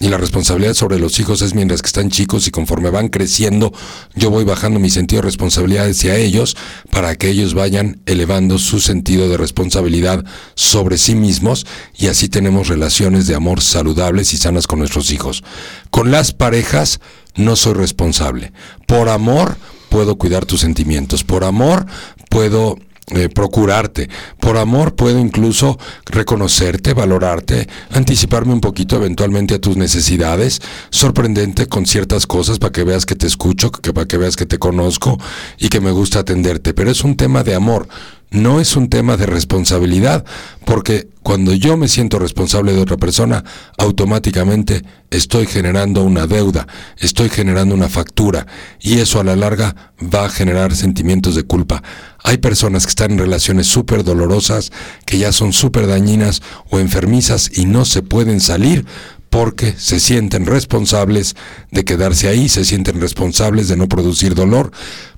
[0.00, 3.72] y la responsabilidad sobre los hijos es mientras que están chicos y conforme van creciendo,
[4.14, 6.56] yo voy bajando mi sentido de responsabilidad hacia ellos
[6.90, 12.68] para que ellos vayan elevando su sentido de responsabilidad sobre sí mismos y así tenemos
[12.68, 15.42] relaciones de amor saludables y sanas con nuestros hijos.
[15.90, 17.00] Con las parejas
[17.34, 18.52] no soy responsable.
[18.86, 19.56] Por amor
[19.88, 21.24] puedo cuidar tus sentimientos.
[21.24, 21.86] Por amor
[22.30, 22.76] puedo
[23.14, 24.08] eh, procurarte.
[24.38, 31.86] Por amor puedo incluso reconocerte, valorarte, anticiparme un poquito eventualmente a tus necesidades, sorprendente con
[31.86, 35.18] ciertas cosas para que veas que te escucho, que, para que veas que te conozco
[35.58, 36.74] y que me gusta atenderte.
[36.74, 37.88] Pero es un tema de amor
[38.30, 40.24] no es un tema de responsabilidad,
[40.64, 43.44] porque cuando yo me siento responsable de otra persona,
[43.78, 46.66] automáticamente estoy generando una deuda,
[46.98, 48.46] estoy generando una factura,
[48.80, 51.82] y eso a la larga va a generar sentimientos de culpa.
[52.22, 54.72] Hay personas que están en relaciones súper dolorosas,
[55.06, 58.84] que ya son súper dañinas o enfermizas y no se pueden salir
[59.30, 61.36] porque se sienten responsables
[61.70, 64.70] de quedarse ahí, se sienten responsables de no producir dolor,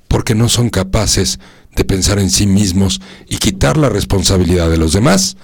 [0.08, 1.38] porque no son capaces
[1.84, 5.36] pensar en sí mismos y quitar la responsabilidad de los demás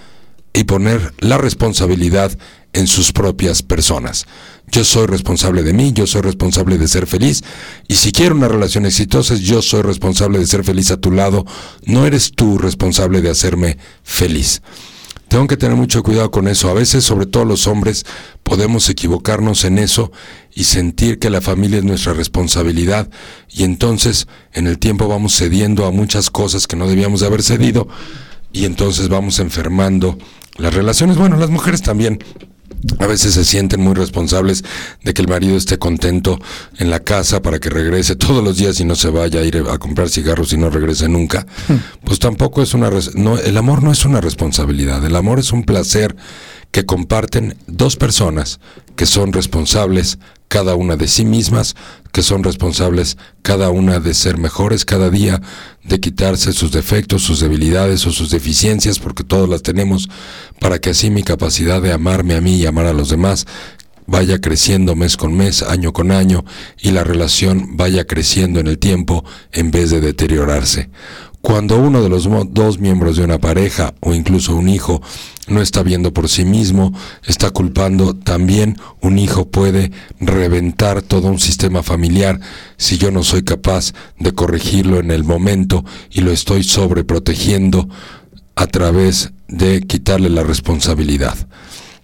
[0.53, 2.37] y poner la responsabilidad
[2.73, 4.27] en sus propias personas.
[4.71, 7.43] Yo soy responsable de mí, yo soy responsable de ser feliz
[7.89, 11.47] y si quiero una relación exitosa, yo soy responsable de ser feliz a tu lado,
[11.85, 14.63] no eres tú responsable de hacerme feliz.
[15.29, 16.71] Tengo que tener mucho cuidado con eso.
[16.71, 18.07] A veces, sobre todo los hombres,
[18.43, 20.13] podemos equivocarnos en eso
[20.55, 23.11] y sentir que la familia es nuestra responsabilidad
[23.51, 27.43] y entonces en el tiempo vamos cediendo a muchas cosas que no debíamos de haber
[27.43, 27.89] cedido
[28.53, 30.17] y entonces vamos enfermando
[30.57, 31.17] las relaciones.
[31.17, 32.19] Bueno, las mujeres también
[32.99, 34.65] a veces se sienten muy responsables
[35.03, 36.39] de que el marido esté contento
[36.79, 39.65] en la casa para que regrese todos los días y no se vaya a ir
[39.71, 41.47] a comprar cigarros y no regrese nunca.
[41.69, 41.77] Hmm.
[42.05, 42.91] Pues tampoco es una...
[43.15, 46.17] No, el amor no es una responsabilidad, el amor es un placer
[46.71, 48.61] que comparten dos personas
[48.97, 51.75] que son responsables cada una de sí mismas,
[52.13, 55.43] que son responsables cada una de ser mejores cada día,
[55.85, 60.09] de quitarse sus defectos, sus debilidades o sus deficiencias, porque todos las tenemos,
[60.61, 63.47] para que así mi capacidad de amarme a mí y amar a los demás
[64.07, 66.45] vaya creciendo mes con mes, año con año,
[66.81, 70.91] y la relación vaya creciendo en el tiempo en vez de deteriorarse.
[71.41, 75.01] Cuando uno de los dos miembros de una pareja o incluso un hijo
[75.47, 76.93] no está viendo por sí mismo,
[77.25, 82.41] está culpando, también un hijo puede reventar todo un sistema familiar
[82.77, 87.89] si yo no soy capaz de corregirlo en el momento y lo estoy sobreprotegiendo
[88.57, 91.37] a través de quitarle la responsabilidad.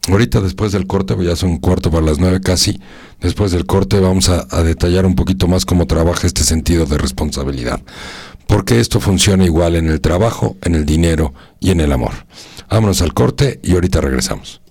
[0.09, 2.81] Ahorita después del corte, ya son cuarto para las nueve casi,
[3.21, 6.99] después del corte vamos a, a detallar un poquito más cómo trabaja este sentido de
[6.99, 7.81] responsabilidad
[8.53, 12.13] porque esto funciona igual en el trabajo, en el dinero y en el amor.
[12.69, 14.62] Vámonos al corte y ahorita regresamos.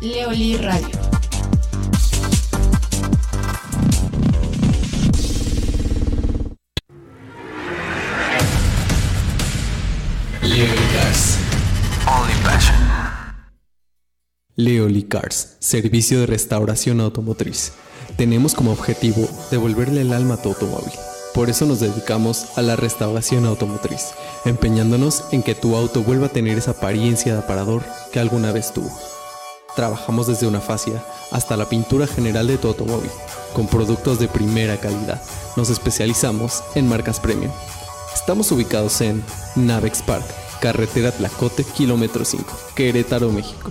[0.00, 0.88] Leoli Radio.
[14.54, 17.72] Leoli Cars, servicio de restauración automotriz.
[18.16, 20.92] Tenemos como objetivo devolverle el alma a tu automóvil.
[21.34, 24.12] Por eso nos dedicamos a la restauración automotriz,
[24.44, 27.82] empeñándonos en que tu auto vuelva a tener esa apariencia de aparador
[28.12, 28.96] que alguna vez tuvo.
[29.78, 33.12] Trabajamos desde una fascia hasta la pintura general de tu automóvil,
[33.52, 35.22] con productos de primera calidad.
[35.54, 37.52] Nos especializamos en marcas premium.
[38.12, 39.22] Estamos ubicados en
[39.54, 40.24] Navex Park,
[40.60, 43.70] carretera Tlacote, kilómetro 5, Querétaro, México.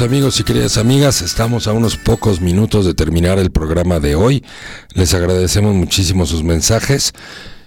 [0.00, 4.44] Amigos y queridas amigas, estamos a unos pocos minutos de terminar el programa de hoy.
[4.94, 7.12] Les agradecemos muchísimo sus mensajes.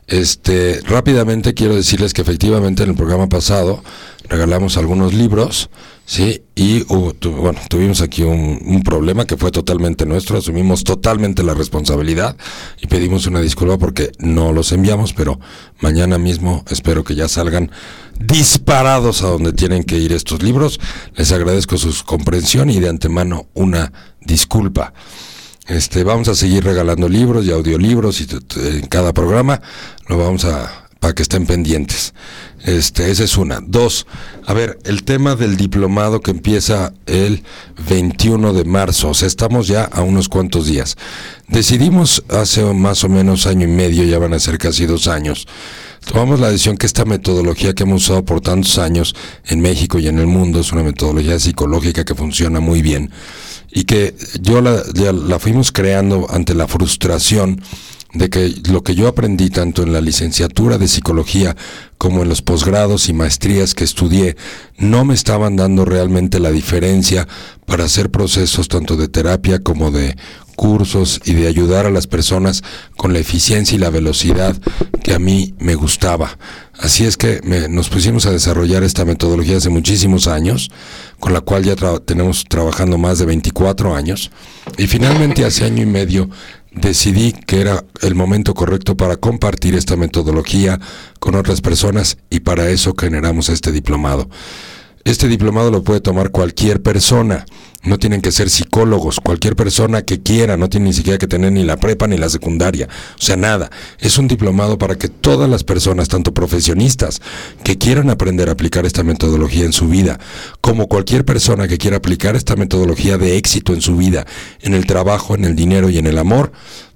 [0.07, 3.83] Este, rápidamente quiero decirles que efectivamente en el programa pasado
[4.29, 5.69] regalamos algunos libros,
[6.05, 11.53] sí, y bueno, tuvimos aquí un, un, problema que fue totalmente nuestro, asumimos totalmente la
[11.53, 12.37] responsabilidad
[12.81, 15.41] y pedimos una disculpa porque no los enviamos, pero
[15.81, 17.69] mañana mismo espero que ya salgan
[18.17, 20.79] disparados a donde tienen que ir estos libros.
[21.15, 23.91] Les agradezco su comprensión y de antemano una
[24.21, 24.93] disculpa.
[25.67, 29.61] Este, vamos a seguir regalando libros y audiolibros y en cada programa
[30.07, 32.13] lo vamos a para que estén pendientes.
[32.63, 33.59] Este, esa es una.
[33.61, 34.07] Dos,
[34.45, 37.43] a ver, el tema del diplomado que empieza el
[37.89, 40.97] 21 de marzo, o sea, estamos ya a unos cuantos días.
[41.47, 45.47] Decidimos hace más o menos año y medio, ya van a ser casi dos años,
[46.05, 49.15] tomamos la decisión que esta metodología que hemos usado por tantos años
[49.45, 53.11] en México y en el mundo es una metodología psicológica que funciona muy bien
[53.71, 57.61] y que yo la, la fuimos creando ante la frustración
[58.13, 61.55] de que lo que yo aprendí tanto en la licenciatura de psicología
[61.97, 64.37] como en los posgrados y maestrías que estudié
[64.77, 67.27] no me estaban dando realmente la diferencia
[67.65, 70.15] para hacer procesos tanto de terapia como de
[70.57, 72.63] cursos y de ayudar a las personas
[72.97, 74.57] con la eficiencia y la velocidad
[75.03, 76.37] que a mí me gustaba.
[76.79, 80.69] Así es que nos pusimos a desarrollar esta metodología hace muchísimos años,
[81.19, 84.31] con la cual ya tenemos trabajando más de 24 años,
[84.77, 86.29] y finalmente hace año y medio
[86.71, 90.79] decidí que era el momento correcto para compartir esta metodología
[91.19, 94.27] con otras personas y para eso generamos este diplomado.
[95.07, 97.45] Este diplomado lo puede tomar cualquier persona,
[97.81, 101.53] no tienen que ser psicólogos, cualquier persona que quiera, no tiene ni siquiera que tener
[101.53, 103.69] ni la prepa ni la secundaria, o sea, nada.
[103.99, 107.21] Es un diplomado para que todas las personas, tanto profesionistas
[107.63, 110.19] que quieran aprender a aplicar esta metodología en su vida,
[110.59, 114.25] como cualquier persona que quiera aplicar esta metodología de éxito en su vida,
[114.59, 116.51] en el trabajo, en el dinero y en el amor,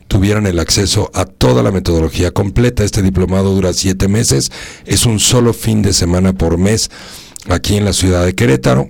[0.09, 2.83] tuvieran el acceso a toda la metodología completa.
[2.83, 4.51] Este diplomado dura siete meses,
[4.85, 6.91] es un solo fin de semana por mes
[7.49, 8.89] aquí en la ciudad de Querétaro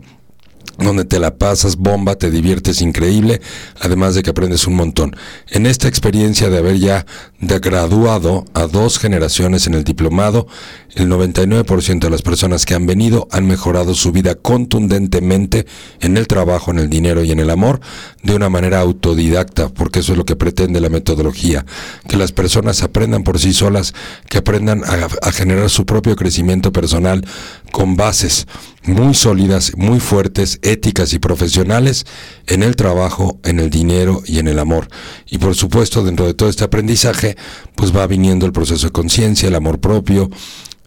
[0.78, 3.42] donde te la pasas bomba, te diviertes increíble,
[3.80, 5.16] además de que aprendes un montón.
[5.50, 7.06] En esta experiencia de haber ya
[7.40, 10.48] graduado a dos generaciones en el diplomado,
[10.96, 15.66] el 99% de las personas que han venido han mejorado su vida contundentemente
[16.02, 17.80] en el trabajo, en el dinero y en el amor
[18.24, 21.66] de una manera autodidacta, porque eso es lo que pretende la metodología,
[22.08, 23.94] que las personas aprendan por sí solas,
[24.30, 27.26] que aprendan a, a generar su propio crecimiento personal
[27.72, 28.48] con bases
[28.84, 32.06] muy sólidas, muy fuertes, éticas y profesionales
[32.48, 34.88] en el trabajo, en el dinero y en el amor.
[35.30, 37.38] Y por supuesto, dentro de todo este aprendizaje,
[37.76, 40.30] pues va viniendo el proceso de conciencia, el amor propio,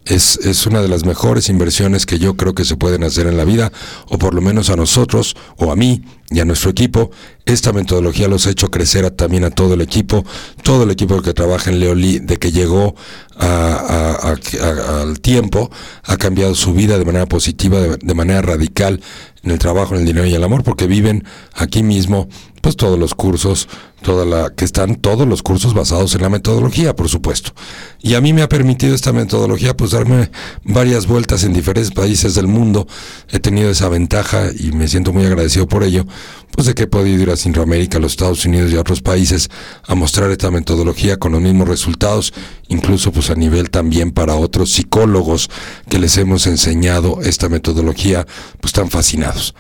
[0.04, 3.38] es, es, una de las mejores inversiones que yo creo que se pueden hacer en
[3.38, 3.72] la vida,
[4.08, 7.10] o por lo menos a nosotros, o a mí y a nuestro equipo.
[7.46, 10.24] Esta metodología los ha hecho crecer también a todo el equipo,
[10.62, 12.94] todo el equipo que trabaja en Leoli, de que llegó
[13.36, 15.70] al tiempo,
[16.04, 19.00] ha cambiado su vida de manera positiva, de manera radical
[19.42, 22.28] en el trabajo, en el dinero y el amor, porque viven aquí mismo
[22.62, 23.68] pues todos los cursos,
[24.00, 27.52] toda la que están todos los cursos basados en la metodología, por supuesto.
[28.00, 30.30] Y a mí me ha permitido esta metodología pues darme
[30.62, 32.86] varias vueltas en diferentes países del mundo.
[33.30, 36.06] He tenido esa ventaja y me siento muy agradecido por ello,
[36.52, 39.02] pues de que he podido ir a Centroamérica, a los Estados Unidos y a otros
[39.02, 39.50] países
[39.86, 42.32] a mostrar esta metodología con los mismos resultados,
[42.68, 45.50] incluso pues a nivel también para otros psicólogos
[45.88, 48.26] que les hemos enseñado esta metodología,
[48.60, 49.54] pues están fascinados.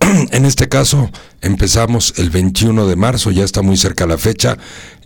[0.30, 1.10] en este caso,
[1.40, 4.56] empezamos el 21 de marzo, ya está muy cerca la fecha,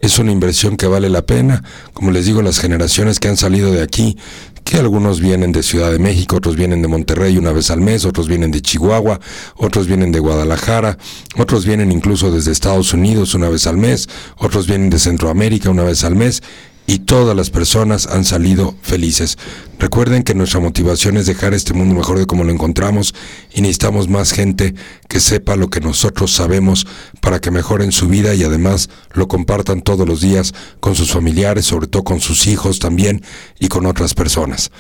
[0.01, 1.63] es una inversión que vale la pena,
[1.93, 4.17] como les digo, las generaciones que han salido de aquí,
[4.65, 8.05] que algunos vienen de Ciudad de México, otros vienen de Monterrey una vez al mes,
[8.05, 9.21] otros vienen de Chihuahua,
[9.57, 10.99] otros vienen de Guadalajara,
[11.37, 15.85] otros vienen incluso desde Estados Unidos una vez al mes, otros vienen de Centroamérica una
[15.85, 16.43] vez al mes,
[16.87, 19.39] y todas las personas han salido felices.
[19.79, 23.15] Recuerden que nuestra motivación es dejar este mundo mejor de como lo encontramos
[23.53, 24.75] y necesitamos más gente
[25.09, 26.87] que sepa lo que nosotros sabemos
[27.21, 31.67] para que mejoren su vida y además lo compartan todos los días con sus familiares,
[31.67, 33.23] sobre todo con sus hijos también
[33.59, 34.71] y con otras personas.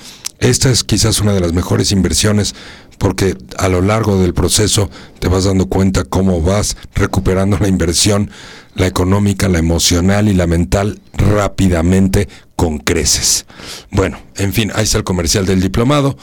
[0.43, 2.57] Esta es quizás una de las mejores inversiones
[2.99, 4.91] porque a lo largo del proceso
[5.21, 8.29] te vas dando cuenta cómo vas recuperando la inversión,
[8.75, 13.47] la económica, la emocional y la mental rápidamente con creces.
[13.93, 16.19] Bueno, en fin, ahí está el comercial del diplomado.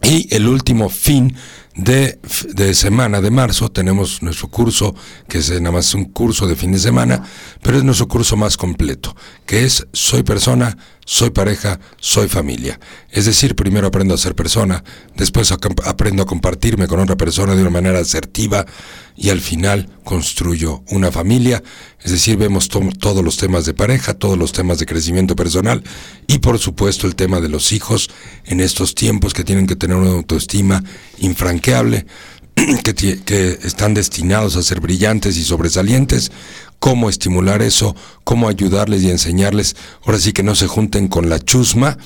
[0.00, 1.34] Y el último fin
[1.74, 2.20] de,
[2.54, 4.94] de, semana de marzo tenemos nuestro curso,
[5.28, 7.24] que es nada más un curso de fin de semana,
[7.62, 12.80] pero es nuestro curso más completo, que es Soy persona, soy pareja, soy familia.
[13.10, 14.82] Es decir, primero aprendo a ser persona,
[15.16, 18.66] después aprendo a compartirme con otra persona de una manera asertiva
[19.16, 21.62] y al final construyo una familia.
[22.02, 25.82] Es decir, vemos todos los temas de pareja, todos los temas de crecimiento personal
[26.26, 28.10] y por supuesto el tema de los hijos
[28.44, 30.82] en estos tiempos que tienen que tener una autoestima
[31.18, 32.06] infranqueable.
[32.84, 36.30] Que, que están destinados a ser brillantes y sobresalientes,
[36.84, 39.74] cómo estimular eso, cómo ayudarles y enseñarles,
[40.04, 41.96] ahora sí que no se junten con la chusma,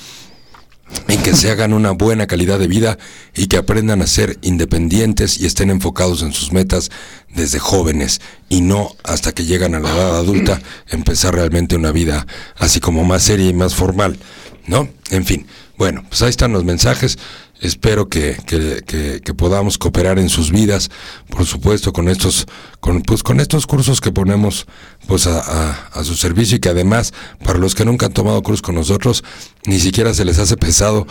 [1.09, 2.97] y que se hagan una buena calidad de vida
[3.35, 6.91] y que aprendan a ser independientes y estén enfocados en sus metas
[7.35, 12.25] desde jóvenes y no hasta que llegan a la edad adulta empezar realmente una vida
[12.55, 14.17] así como más seria y más formal,
[14.65, 14.87] ¿no?
[15.09, 15.45] En fin,
[15.77, 17.17] bueno, pues ahí están los mensajes.
[17.61, 20.89] Espero que, que, podamos cooperar en sus vidas,
[21.29, 22.45] por supuesto, con estos,
[22.79, 24.65] con, pues, con estos cursos que ponemos
[25.07, 28.61] pues, a, a, su servicio y que además, para los que nunca han tomado cursos
[28.61, 29.25] con nosotros,
[29.65, 31.05] ni siquiera se les hace pesado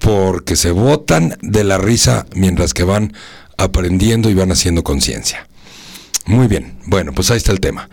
[0.00, 3.12] porque se botan de la risa mientras que van
[3.56, 5.46] aprendiendo y van haciendo conciencia.
[6.26, 7.88] Muy bien, bueno, pues ahí está el tema.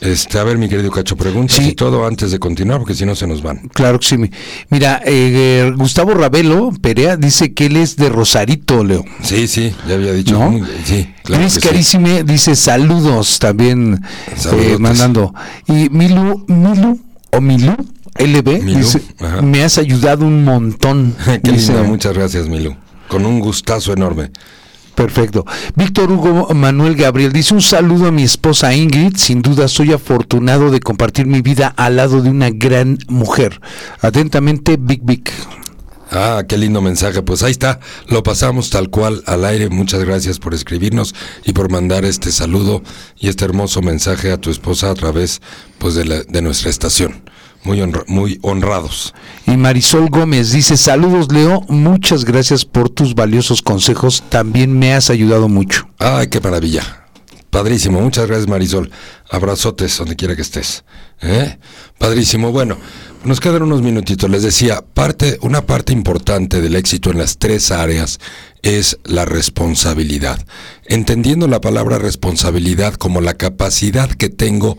[0.00, 1.70] Este, a ver, mi querido Cacho, pregunta sí.
[1.70, 3.68] y todo antes de continuar, porque si no se nos van.
[3.74, 4.16] Claro que sí.
[4.70, 9.04] Mira, eh, Gustavo Ravelo Perea dice que él es de Rosarito, Leo.
[9.22, 10.38] Sí, sí, ya había dicho.
[10.38, 10.64] ¿No?
[10.84, 14.00] sí, claro Luis Carísime dice saludos también
[14.52, 15.34] eh, mandando.
[15.66, 17.00] Y Milu, Milu
[17.32, 17.74] o Milu,
[18.18, 19.42] LB, Milú, dice, ajá.
[19.42, 21.16] me has ayudado un montón.
[21.42, 22.76] Qué Dice, lindo, muchas gracias, Milu.
[23.08, 24.30] Con un gustazo enorme.
[24.98, 25.46] Perfecto.
[25.76, 29.16] Víctor Hugo Manuel Gabriel dice un saludo a mi esposa Ingrid.
[29.16, 33.60] Sin duda soy afortunado de compartir mi vida al lado de una gran mujer.
[34.00, 35.30] Atentamente, Big Big.
[36.10, 37.22] Ah, qué lindo mensaje.
[37.22, 37.78] Pues ahí está,
[38.08, 39.68] lo pasamos tal cual al aire.
[39.68, 42.82] Muchas gracias por escribirnos y por mandar este saludo
[43.16, 45.40] y este hermoso mensaje a tu esposa a través
[45.78, 47.22] pues, de, la, de nuestra estación.
[47.64, 49.14] Muy, muy honrados.
[49.46, 55.10] Y Marisol Gómez dice, saludos Leo, muchas gracias por tus valiosos consejos, también me has
[55.10, 55.88] ayudado mucho.
[55.98, 57.08] Ay, qué maravilla.
[57.50, 58.90] Padrísimo, muchas gracias Marisol.
[59.30, 60.84] Abrazotes donde quiera que estés.
[61.22, 61.58] ¿Eh?
[61.98, 62.52] Padrísimo.
[62.52, 62.76] Bueno,
[63.24, 64.28] nos quedan unos minutitos.
[64.30, 68.20] Les decía, parte, una parte importante del éxito en las tres áreas
[68.62, 70.44] es la responsabilidad.
[70.84, 74.76] Entendiendo la palabra responsabilidad como la capacidad que tengo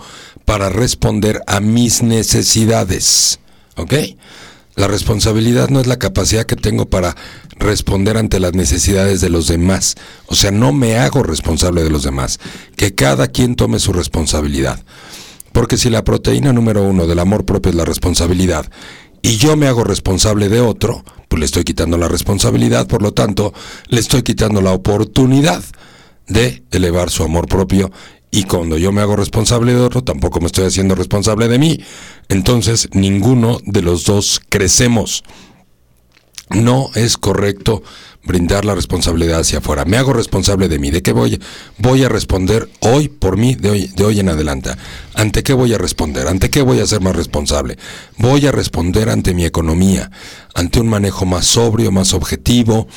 [0.50, 3.40] para responder a mis necesidades.
[3.76, 3.94] ¿Ok?
[4.74, 7.16] La responsabilidad no es la capacidad que tengo para
[7.60, 9.94] responder ante las necesidades de los demás.
[10.26, 12.40] O sea, no me hago responsable de los demás.
[12.76, 14.84] Que cada quien tome su responsabilidad.
[15.52, 18.66] Porque si la proteína número uno del amor propio es la responsabilidad
[19.22, 23.14] y yo me hago responsable de otro, pues le estoy quitando la responsabilidad, por lo
[23.14, 23.54] tanto,
[23.90, 25.64] le estoy quitando la oportunidad
[26.28, 27.92] de elevar su amor propio
[28.32, 31.80] y cuando yo me hago responsable de otro, tampoco me estoy haciendo responsable de mí.
[32.28, 35.24] Entonces, ninguno de los dos crecemos.
[36.52, 37.84] No es correcto
[38.24, 39.86] brindar la responsabilidad hacia afuera.
[39.86, 40.92] Me hago responsable de mí.
[40.92, 41.40] ¿De qué voy?
[41.78, 44.72] Voy a responder hoy por mí, de hoy, de hoy en adelante.
[45.16, 46.28] ¿Ante qué voy a responder?
[46.28, 47.78] ¿Ante qué voy a ser más responsable?
[48.18, 50.12] Voy a responder ante mi economía,
[50.54, 52.88] ante un manejo más sobrio, más objetivo,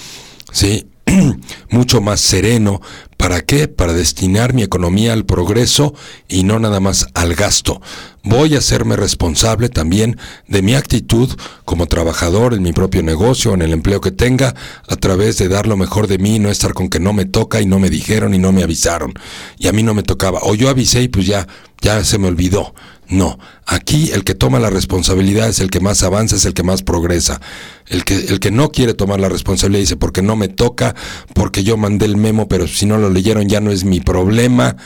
[0.52, 0.86] ¿sí?
[1.70, 2.80] mucho más sereno.
[3.22, 3.68] ¿Para qué?
[3.68, 5.94] Para destinar mi economía al progreso
[6.26, 7.80] y no nada más al gasto.
[8.24, 10.18] Voy a hacerme responsable también
[10.48, 11.30] de mi actitud
[11.64, 14.56] como trabajador en mi propio negocio, en el empleo que tenga,
[14.88, 17.60] a través de dar lo mejor de mí, no estar con que no me toca
[17.60, 19.14] y no me dijeron y no me avisaron.
[19.56, 20.40] Y a mí no me tocaba.
[20.42, 21.46] O yo avisé y pues ya,
[21.80, 22.74] ya se me olvidó.
[23.12, 26.62] No, aquí el que toma la responsabilidad es el que más avanza, es el que
[26.62, 27.42] más progresa.
[27.86, 30.94] El que, el que no quiere tomar la responsabilidad dice, porque no me toca,
[31.34, 34.76] porque yo mandé el memo, pero si no lo leyeron ya no es mi problema.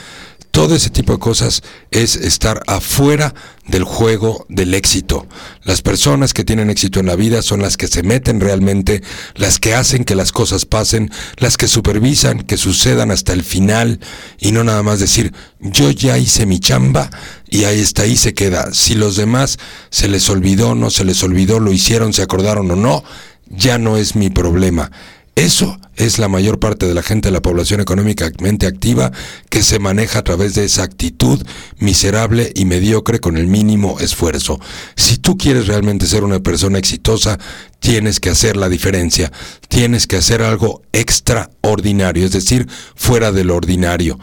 [0.56, 3.34] Todo ese tipo de cosas es estar afuera
[3.66, 5.26] del juego del éxito.
[5.64, 9.02] Las personas que tienen éxito en la vida son las que se meten realmente,
[9.34, 14.00] las que hacen que las cosas pasen, las que supervisan que sucedan hasta el final
[14.38, 17.10] y no nada más decir yo ya hice mi chamba
[17.50, 18.72] y ahí está, ahí se queda.
[18.72, 19.58] Si los demás
[19.90, 23.04] se les olvidó, no se les olvidó, lo hicieron, se acordaron o no,
[23.50, 24.90] ya no es mi problema.
[25.34, 29.12] Eso es la mayor parte de la gente de la población económicamente activa
[29.50, 31.44] que se maneja a través de esa actitud
[31.78, 34.60] miserable y mediocre con el mínimo esfuerzo.
[34.94, 37.38] Si tú quieres realmente ser una persona exitosa,
[37.80, 39.32] tienes que hacer la diferencia,
[39.68, 44.18] tienes que hacer algo extraordinario, es decir, fuera del ordinario.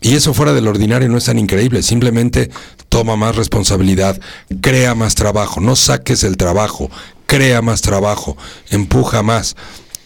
[0.00, 2.50] Y eso fuera del ordinario no es tan increíble, simplemente
[2.88, 4.20] toma más responsabilidad,
[4.60, 6.88] crea más trabajo, no saques el trabajo,
[7.26, 8.36] crea más trabajo,
[8.70, 9.56] empuja más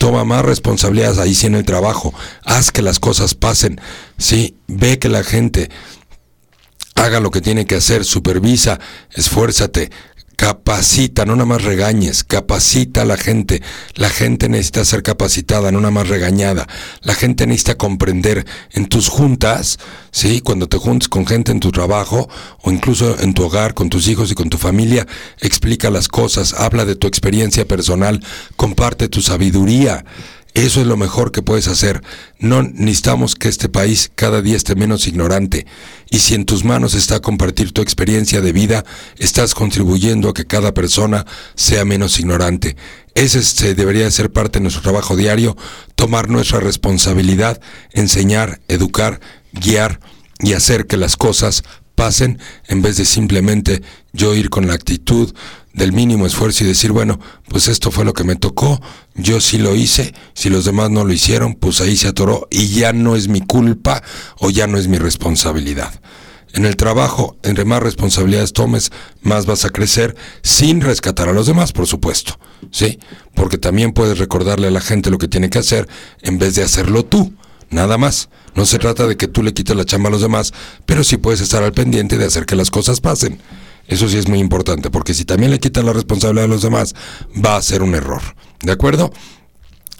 [0.02, 2.12] toma más responsabilidades ahí sí en el trabajo,
[2.44, 3.80] haz que las cosas pasen,
[4.18, 5.70] sí, ve que la gente
[6.96, 8.80] haga lo que tiene que hacer, supervisa,
[9.12, 9.92] esfuérzate,
[10.36, 13.62] capacita, no nada más regañes, capacita a la gente.
[13.94, 16.66] La gente necesita ser capacitada, no nada más regañada.
[17.02, 19.78] La gente necesita comprender en tus juntas,
[20.10, 20.40] ¿sí?
[20.40, 22.28] Cuando te juntes con gente en tu trabajo
[22.62, 25.06] o incluso en tu hogar, con tus hijos y con tu familia,
[25.40, 28.24] explica las cosas, habla de tu experiencia personal,
[28.56, 30.04] comparte tu sabiduría.
[30.54, 32.02] Eso es lo mejor que puedes hacer.
[32.38, 35.66] No necesitamos que este país cada día esté menos ignorante.
[36.10, 38.84] Y si en tus manos está compartir tu experiencia de vida,
[39.18, 41.24] estás contribuyendo a que cada persona
[41.54, 42.76] sea menos ignorante.
[43.14, 45.56] Ese debería ser parte de nuestro trabajo diario,
[45.94, 47.60] tomar nuestra responsabilidad,
[47.92, 49.20] enseñar, educar,
[49.52, 50.00] guiar
[50.40, 51.62] y hacer que las cosas
[51.94, 52.38] pasen
[52.68, 53.82] en vez de simplemente
[54.12, 55.34] yo ir con la actitud
[55.74, 57.18] del mínimo esfuerzo y decir, bueno,
[57.48, 58.80] pues esto fue lo que me tocó,
[59.14, 62.68] yo sí lo hice, si los demás no lo hicieron, pues ahí se atoró y
[62.68, 64.02] ya no es mi culpa
[64.38, 65.92] o ya no es mi responsabilidad.
[66.54, 68.92] En el trabajo, entre más responsabilidades tomes,
[69.22, 72.38] más vas a crecer sin rescatar a los demás, por supuesto.
[72.70, 72.98] ¿Sí?
[73.34, 75.88] Porque también puedes recordarle a la gente lo que tiene que hacer
[76.20, 77.32] en vez de hacerlo tú.
[77.70, 78.28] Nada más.
[78.54, 80.52] No se trata de que tú le quites la chamba a los demás,
[80.84, 83.40] pero sí puedes estar al pendiente de hacer que las cosas pasen.
[83.92, 86.94] Eso sí es muy importante, porque si también le quitas la responsabilidad a los demás,
[87.44, 88.22] va a ser un error.
[88.62, 89.12] ¿De acuerdo?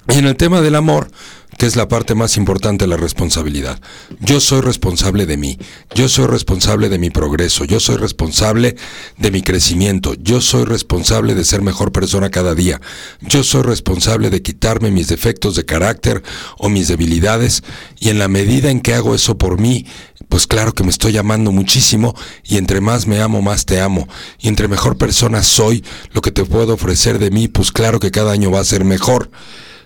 [0.09, 1.11] Y en el tema del amor,
[1.59, 3.80] que es la parte más importante la responsabilidad.
[4.18, 5.59] Yo soy responsable de mí,
[5.95, 8.76] yo soy responsable de mi progreso, yo soy responsable
[9.18, 12.80] de mi crecimiento, yo soy responsable de ser mejor persona cada día,
[13.20, 16.22] yo soy responsable de quitarme mis defectos de carácter
[16.57, 17.62] o mis debilidades
[18.01, 19.86] y en la medida en que hago eso por mí,
[20.33, 24.09] pues claro que me estoy amando muchísimo y entre más me amo, más te amo.
[24.39, 28.11] Y entre mejor persona soy, lo que te puedo ofrecer de mí, pues claro que
[28.11, 29.30] cada año va a ser mejor.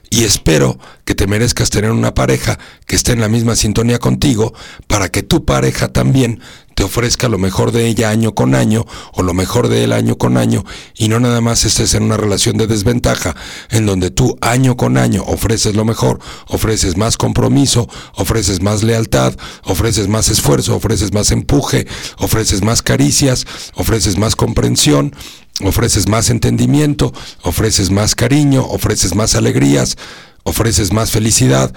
[0.09, 4.55] Y espero que te merezcas tener una pareja que esté en la misma sintonía contigo
[4.87, 6.41] para que tu pareja también
[6.77, 10.19] te ofrezca lo mejor de ella año con año o lo mejor de él año
[10.19, 10.63] con año
[10.95, 13.35] y no nada más estés en una relación de desventaja
[13.71, 19.35] en donde tú año con año ofreces lo mejor, ofreces más compromiso, ofreces más lealtad,
[19.65, 21.87] ofreces más esfuerzo, ofreces más empuje,
[22.19, 25.17] ofreces más caricias, ofreces más comprensión,
[25.63, 27.11] ofreces más entendimiento,
[27.41, 29.97] ofreces más cariño, ofreces más alegrías,
[30.43, 31.73] ofreces más felicidad,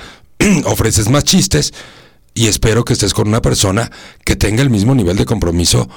[0.66, 1.72] ofreces más chistes
[2.40, 3.92] y espero que estés con una persona
[4.24, 5.90] que tenga el mismo nivel de compromiso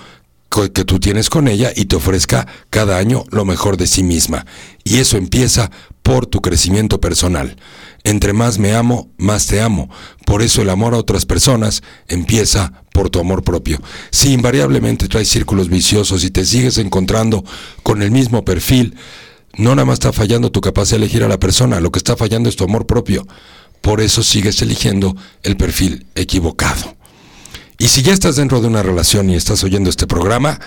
[0.74, 4.45] que tú tienes con ella y te ofrezca cada año lo mejor de sí misma.
[4.82, 5.70] Y eso empieza
[6.03, 7.57] por tu crecimiento personal.
[8.03, 9.88] Entre más me amo, más te amo.
[10.26, 13.80] Por eso el amor a otras personas empieza por tu amor propio.
[14.11, 17.45] Si invariablemente traes círculos viciosos y te sigues encontrando
[17.84, 18.97] con el mismo perfil,
[19.57, 22.16] no nada más está fallando tu capacidad de elegir a la persona, lo que está
[22.16, 23.28] fallando es tu amor propio
[23.83, 26.97] por eso sigues eligiendo el perfil equivocado.
[27.78, 30.61] Y si ya estás dentro de una relación y estás oyendo este programa,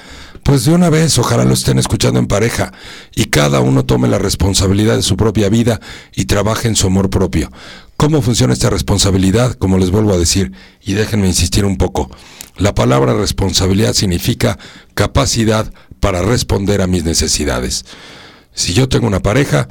[0.43, 2.73] pues de una vez ojalá lo estén escuchando en pareja
[3.15, 5.79] y cada uno tome la responsabilidad de su propia vida
[6.13, 7.49] y trabaje en su amor propio.
[7.95, 9.53] ¿Cómo funciona esta responsabilidad?
[9.53, 10.51] Como les vuelvo a decir,
[10.83, 12.11] y déjenme insistir un poco,
[12.57, 14.59] la palabra responsabilidad significa
[14.93, 17.85] capacidad para responder a mis necesidades.
[18.53, 19.69] Si yo tengo una pareja,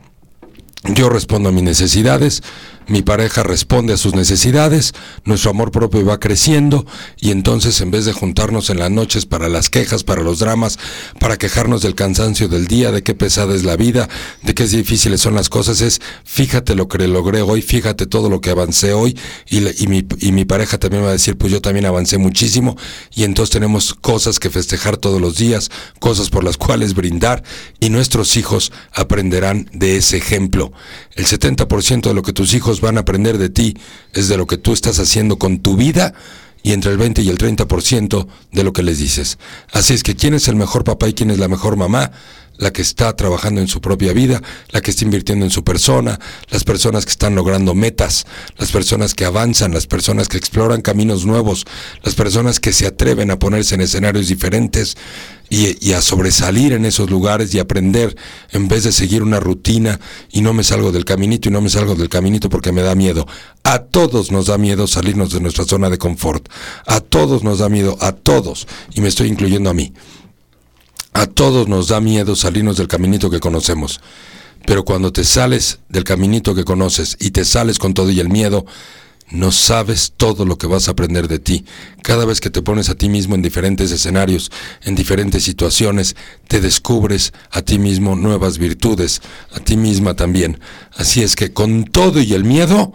[0.84, 2.42] yo respondo a mis necesidades,
[2.86, 4.92] mi pareja responde a sus necesidades,
[5.24, 6.86] nuestro amor propio va creciendo
[7.18, 10.78] y entonces en vez de juntarnos en las noches para las quejas, para los dramas,
[11.18, 14.08] para quejarnos del cansancio del día, de qué pesada es la vida,
[14.42, 18.40] de qué difíciles son las cosas, es fíjate lo que logré hoy, fíjate todo lo
[18.40, 19.16] que avancé hoy
[19.48, 22.76] y, mi, y mi pareja también va a decir pues yo también avancé muchísimo
[23.14, 25.70] y entonces tenemos cosas que festejar todos los días,
[26.00, 27.42] cosas por las cuales brindar
[27.80, 30.72] y nuestros hijos aprenderán de ese ejemplo.
[31.14, 33.76] El 70% de lo que tus hijos van a aprender de ti
[34.12, 36.14] es de lo que tú estás haciendo con tu vida
[36.62, 39.38] y entre el 20 y el 30% de lo que les dices.
[39.72, 42.10] Así es que quién es el mejor papá y quién es la mejor mamá,
[42.56, 46.18] la que está trabajando en su propia vida, la que está invirtiendo en su persona,
[46.50, 48.26] las personas que están logrando metas,
[48.56, 51.64] las personas que avanzan, las personas que exploran caminos nuevos,
[52.02, 54.96] las personas que se atreven a ponerse en escenarios diferentes
[55.50, 58.16] y, a sobresalir en esos lugares y aprender
[58.50, 60.00] en vez de seguir una rutina
[60.32, 62.94] y no me salgo del caminito y no me salgo del caminito porque me da
[62.94, 63.26] miedo.
[63.62, 66.48] A todos nos da miedo salirnos de nuestra zona de confort.
[66.86, 68.66] A todos nos da miedo, a todos.
[68.94, 69.92] Y me estoy incluyendo a mí.
[71.14, 74.00] A todos nos da miedo salirnos del caminito que conocemos.
[74.66, 78.28] Pero cuando te sales del caminito que conoces y te sales con todo y el
[78.28, 78.66] miedo,
[79.30, 81.64] no sabes todo lo que vas a aprender de ti.
[82.02, 84.50] Cada vez que te pones a ti mismo en diferentes escenarios,
[84.82, 86.16] en diferentes situaciones,
[86.48, 90.58] te descubres a ti mismo nuevas virtudes, a ti misma también.
[90.96, 92.92] Así es que con todo y el miedo,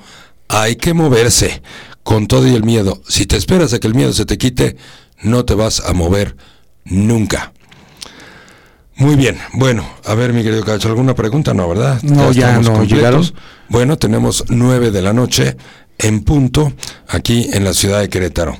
[0.49, 1.61] hay que moverse.
[2.03, 3.01] Con todo y el miedo.
[3.07, 4.75] Si te esperas a que el miedo se te quite,
[5.21, 6.35] no te vas a mover
[6.83, 7.53] nunca.
[8.99, 11.53] Muy bien, bueno, a ver, mi querido Cacho, ¿alguna pregunta?
[11.53, 12.01] No, ¿verdad?
[12.03, 13.25] No, ya, no llegaron.
[13.69, 15.55] Bueno, tenemos nueve de la noche
[15.97, 16.73] en punto
[17.07, 18.57] aquí en la ciudad de Querétaro.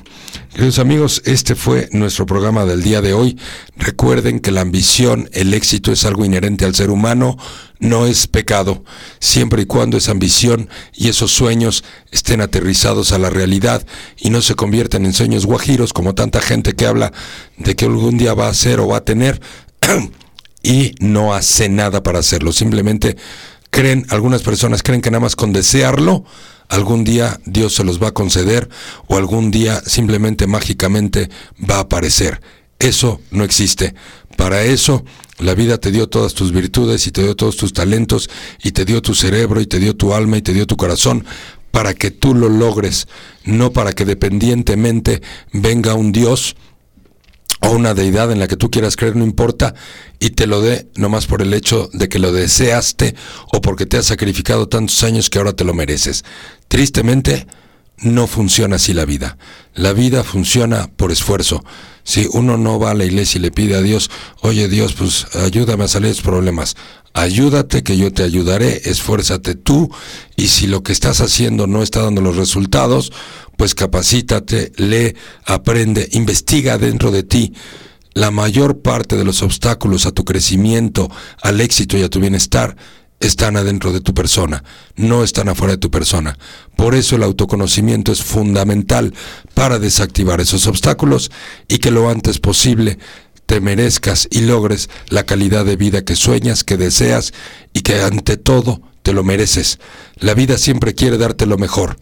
[0.50, 3.38] Queridos amigos, este fue nuestro programa del día de hoy.
[3.76, 7.36] Recuerden que la ambición, el éxito es algo inherente al ser humano,
[7.78, 8.82] no es pecado,
[9.18, 13.86] siempre y cuando esa ambición y esos sueños estén aterrizados a la realidad
[14.16, 17.12] y no se conviertan en sueños guajiros como tanta gente que habla
[17.58, 19.38] de que algún día va a ser o va a tener.
[20.62, 22.52] y no hace nada para hacerlo.
[22.52, 23.16] Simplemente
[23.70, 26.24] creen, algunas personas creen que nada más con desearlo,
[26.68, 28.68] algún día Dios se los va a conceder
[29.06, 31.30] o algún día simplemente mágicamente
[31.68, 32.40] va a aparecer.
[32.78, 33.94] Eso no existe.
[34.36, 35.04] Para eso
[35.38, 38.30] la vida te dio todas tus virtudes y te dio todos tus talentos
[38.62, 41.24] y te dio tu cerebro y te dio tu alma y te dio tu corazón
[41.70, 43.06] para que tú lo logres,
[43.44, 46.56] no para que dependientemente venga un Dios
[47.60, 49.74] o una deidad en la que tú quieras creer, no importa,
[50.18, 53.14] y te lo dé nomás por el hecho de que lo deseaste
[53.52, 56.24] o porque te has sacrificado tantos años que ahora te lo mereces.
[56.68, 57.46] Tristemente,
[58.02, 59.36] no funciona así la vida.
[59.74, 61.64] La vida funciona por esfuerzo.
[62.02, 65.26] Si uno no va a la iglesia y le pide a Dios, oye Dios, pues
[65.36, 66.76] ayúdame a salir de los problemas.
[67.12, 69.90] Ayúdate que yo te ayudaré, esfuérzate tú
[70.36, 73.12] y si lo que estás haciendo no está dando los resultados,
[73.56, 77.52] pues capacítate, lee, aprende, investiga dentro de ti.
[78.14, 81.10] La mayor parte de los obstáculos a tu crecimiento,
[81.42, 82.76] al éxito y a tu bienestar
[83.20, 84.64] están adentro de tu persona,
[84.96, 86.38] no están afuera de tu persona.
[86.74, 89.14] Por eso el autoconocimiento es fundamental
[89.54, 91.30] para desactivar esos obstáculos
[91.68, 92.98] y que lo antes posible
[93.44, 97.32] te merezcas y logres la calidad de vida que sueñas, que deseas
[97.74, 99.78] y que ante todo te lo mereces.
[100.16, 101.98] La vida siempre quiere darte lo mejor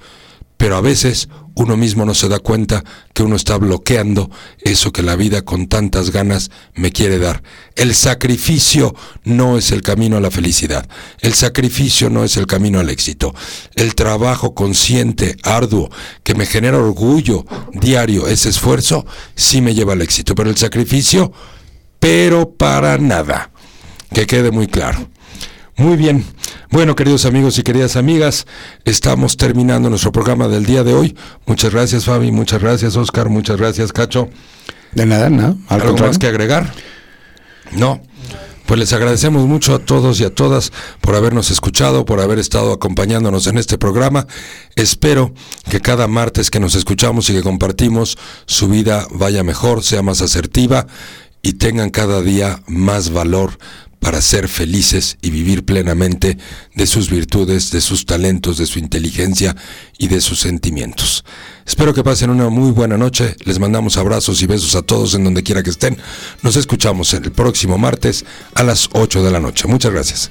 [0.58, 2.84] pero a veces uno mismo no se da cuenta
[3.14, 4.30] que uno está bloqueando
[4.60, 7.42] eso que la vida con tantas ganas me quiere dar.
[7.74, 8.94] El sacrificio
[9.24, 10.88] no es el camino a la felicidad.
[11.20, 13.34] El sacrificio no es el camino al éxito.
[13.76, 15.90] El trabajo consciente, arduo,
[16.22, 20.34] que me genera orgullo diario, ese esfuerzo, sí me lleva al éxito.
[20.34, 21.32] Pero el sacrificio,
[21.98, 23.50] pero para nada.
[24.12, 25.08] Que quede muy claro.
[25.78, 26.24] Muy bien.
[26.70, 28.48] Bueno, queridos amigos y queridas amigas,
[28.84, 31.16] estamos terminando nuestro programa del día de hoy.
[31.46, 32.32] Muchas gracias, Fabi.
[32.32, 33.28] Muchas gracias, Oscar.
[33.28, 34.28] Muchas gracias, Cacho.
[34.90, 35.56] De nada, ¿no?
[35.68, 36.74] ¿Algo más que agregar?
[37.70, 38.02] No.
[38.66, 42.72] Pues les agradecemos mucho a todos y a todas por habernos escuchado, por haber estado
[42.72, 44.26] acompañándonos en este programa.
[44.74, 45.32] Espero
[45.70, 50.22] que cada martes que nos escuchamos y que compartimos, su vida vaya mejor, sea más
[50.22, 50.88] asertiva
[51.40, 53.58] y tengan cada día más valor
[54.00, 56.38] para ser felices y vivir plenamente
[56.74, 59.56] de sus virtudes, de sus talentos, de su inteligencia
[59.98, 61.24] y de sus sentimientos.
[61.66, 63.36] Espero que pasen una muy buena noche.
[63.44, 65.98] Les mandamos abrazos y besos a todos en donde quiera que estén.
[66.42, 68.24] Nos escuchamos el próximo martes
[68.54, 69.68] a las 8 de la noche.
[69.68, 70.30] Muchas gracias.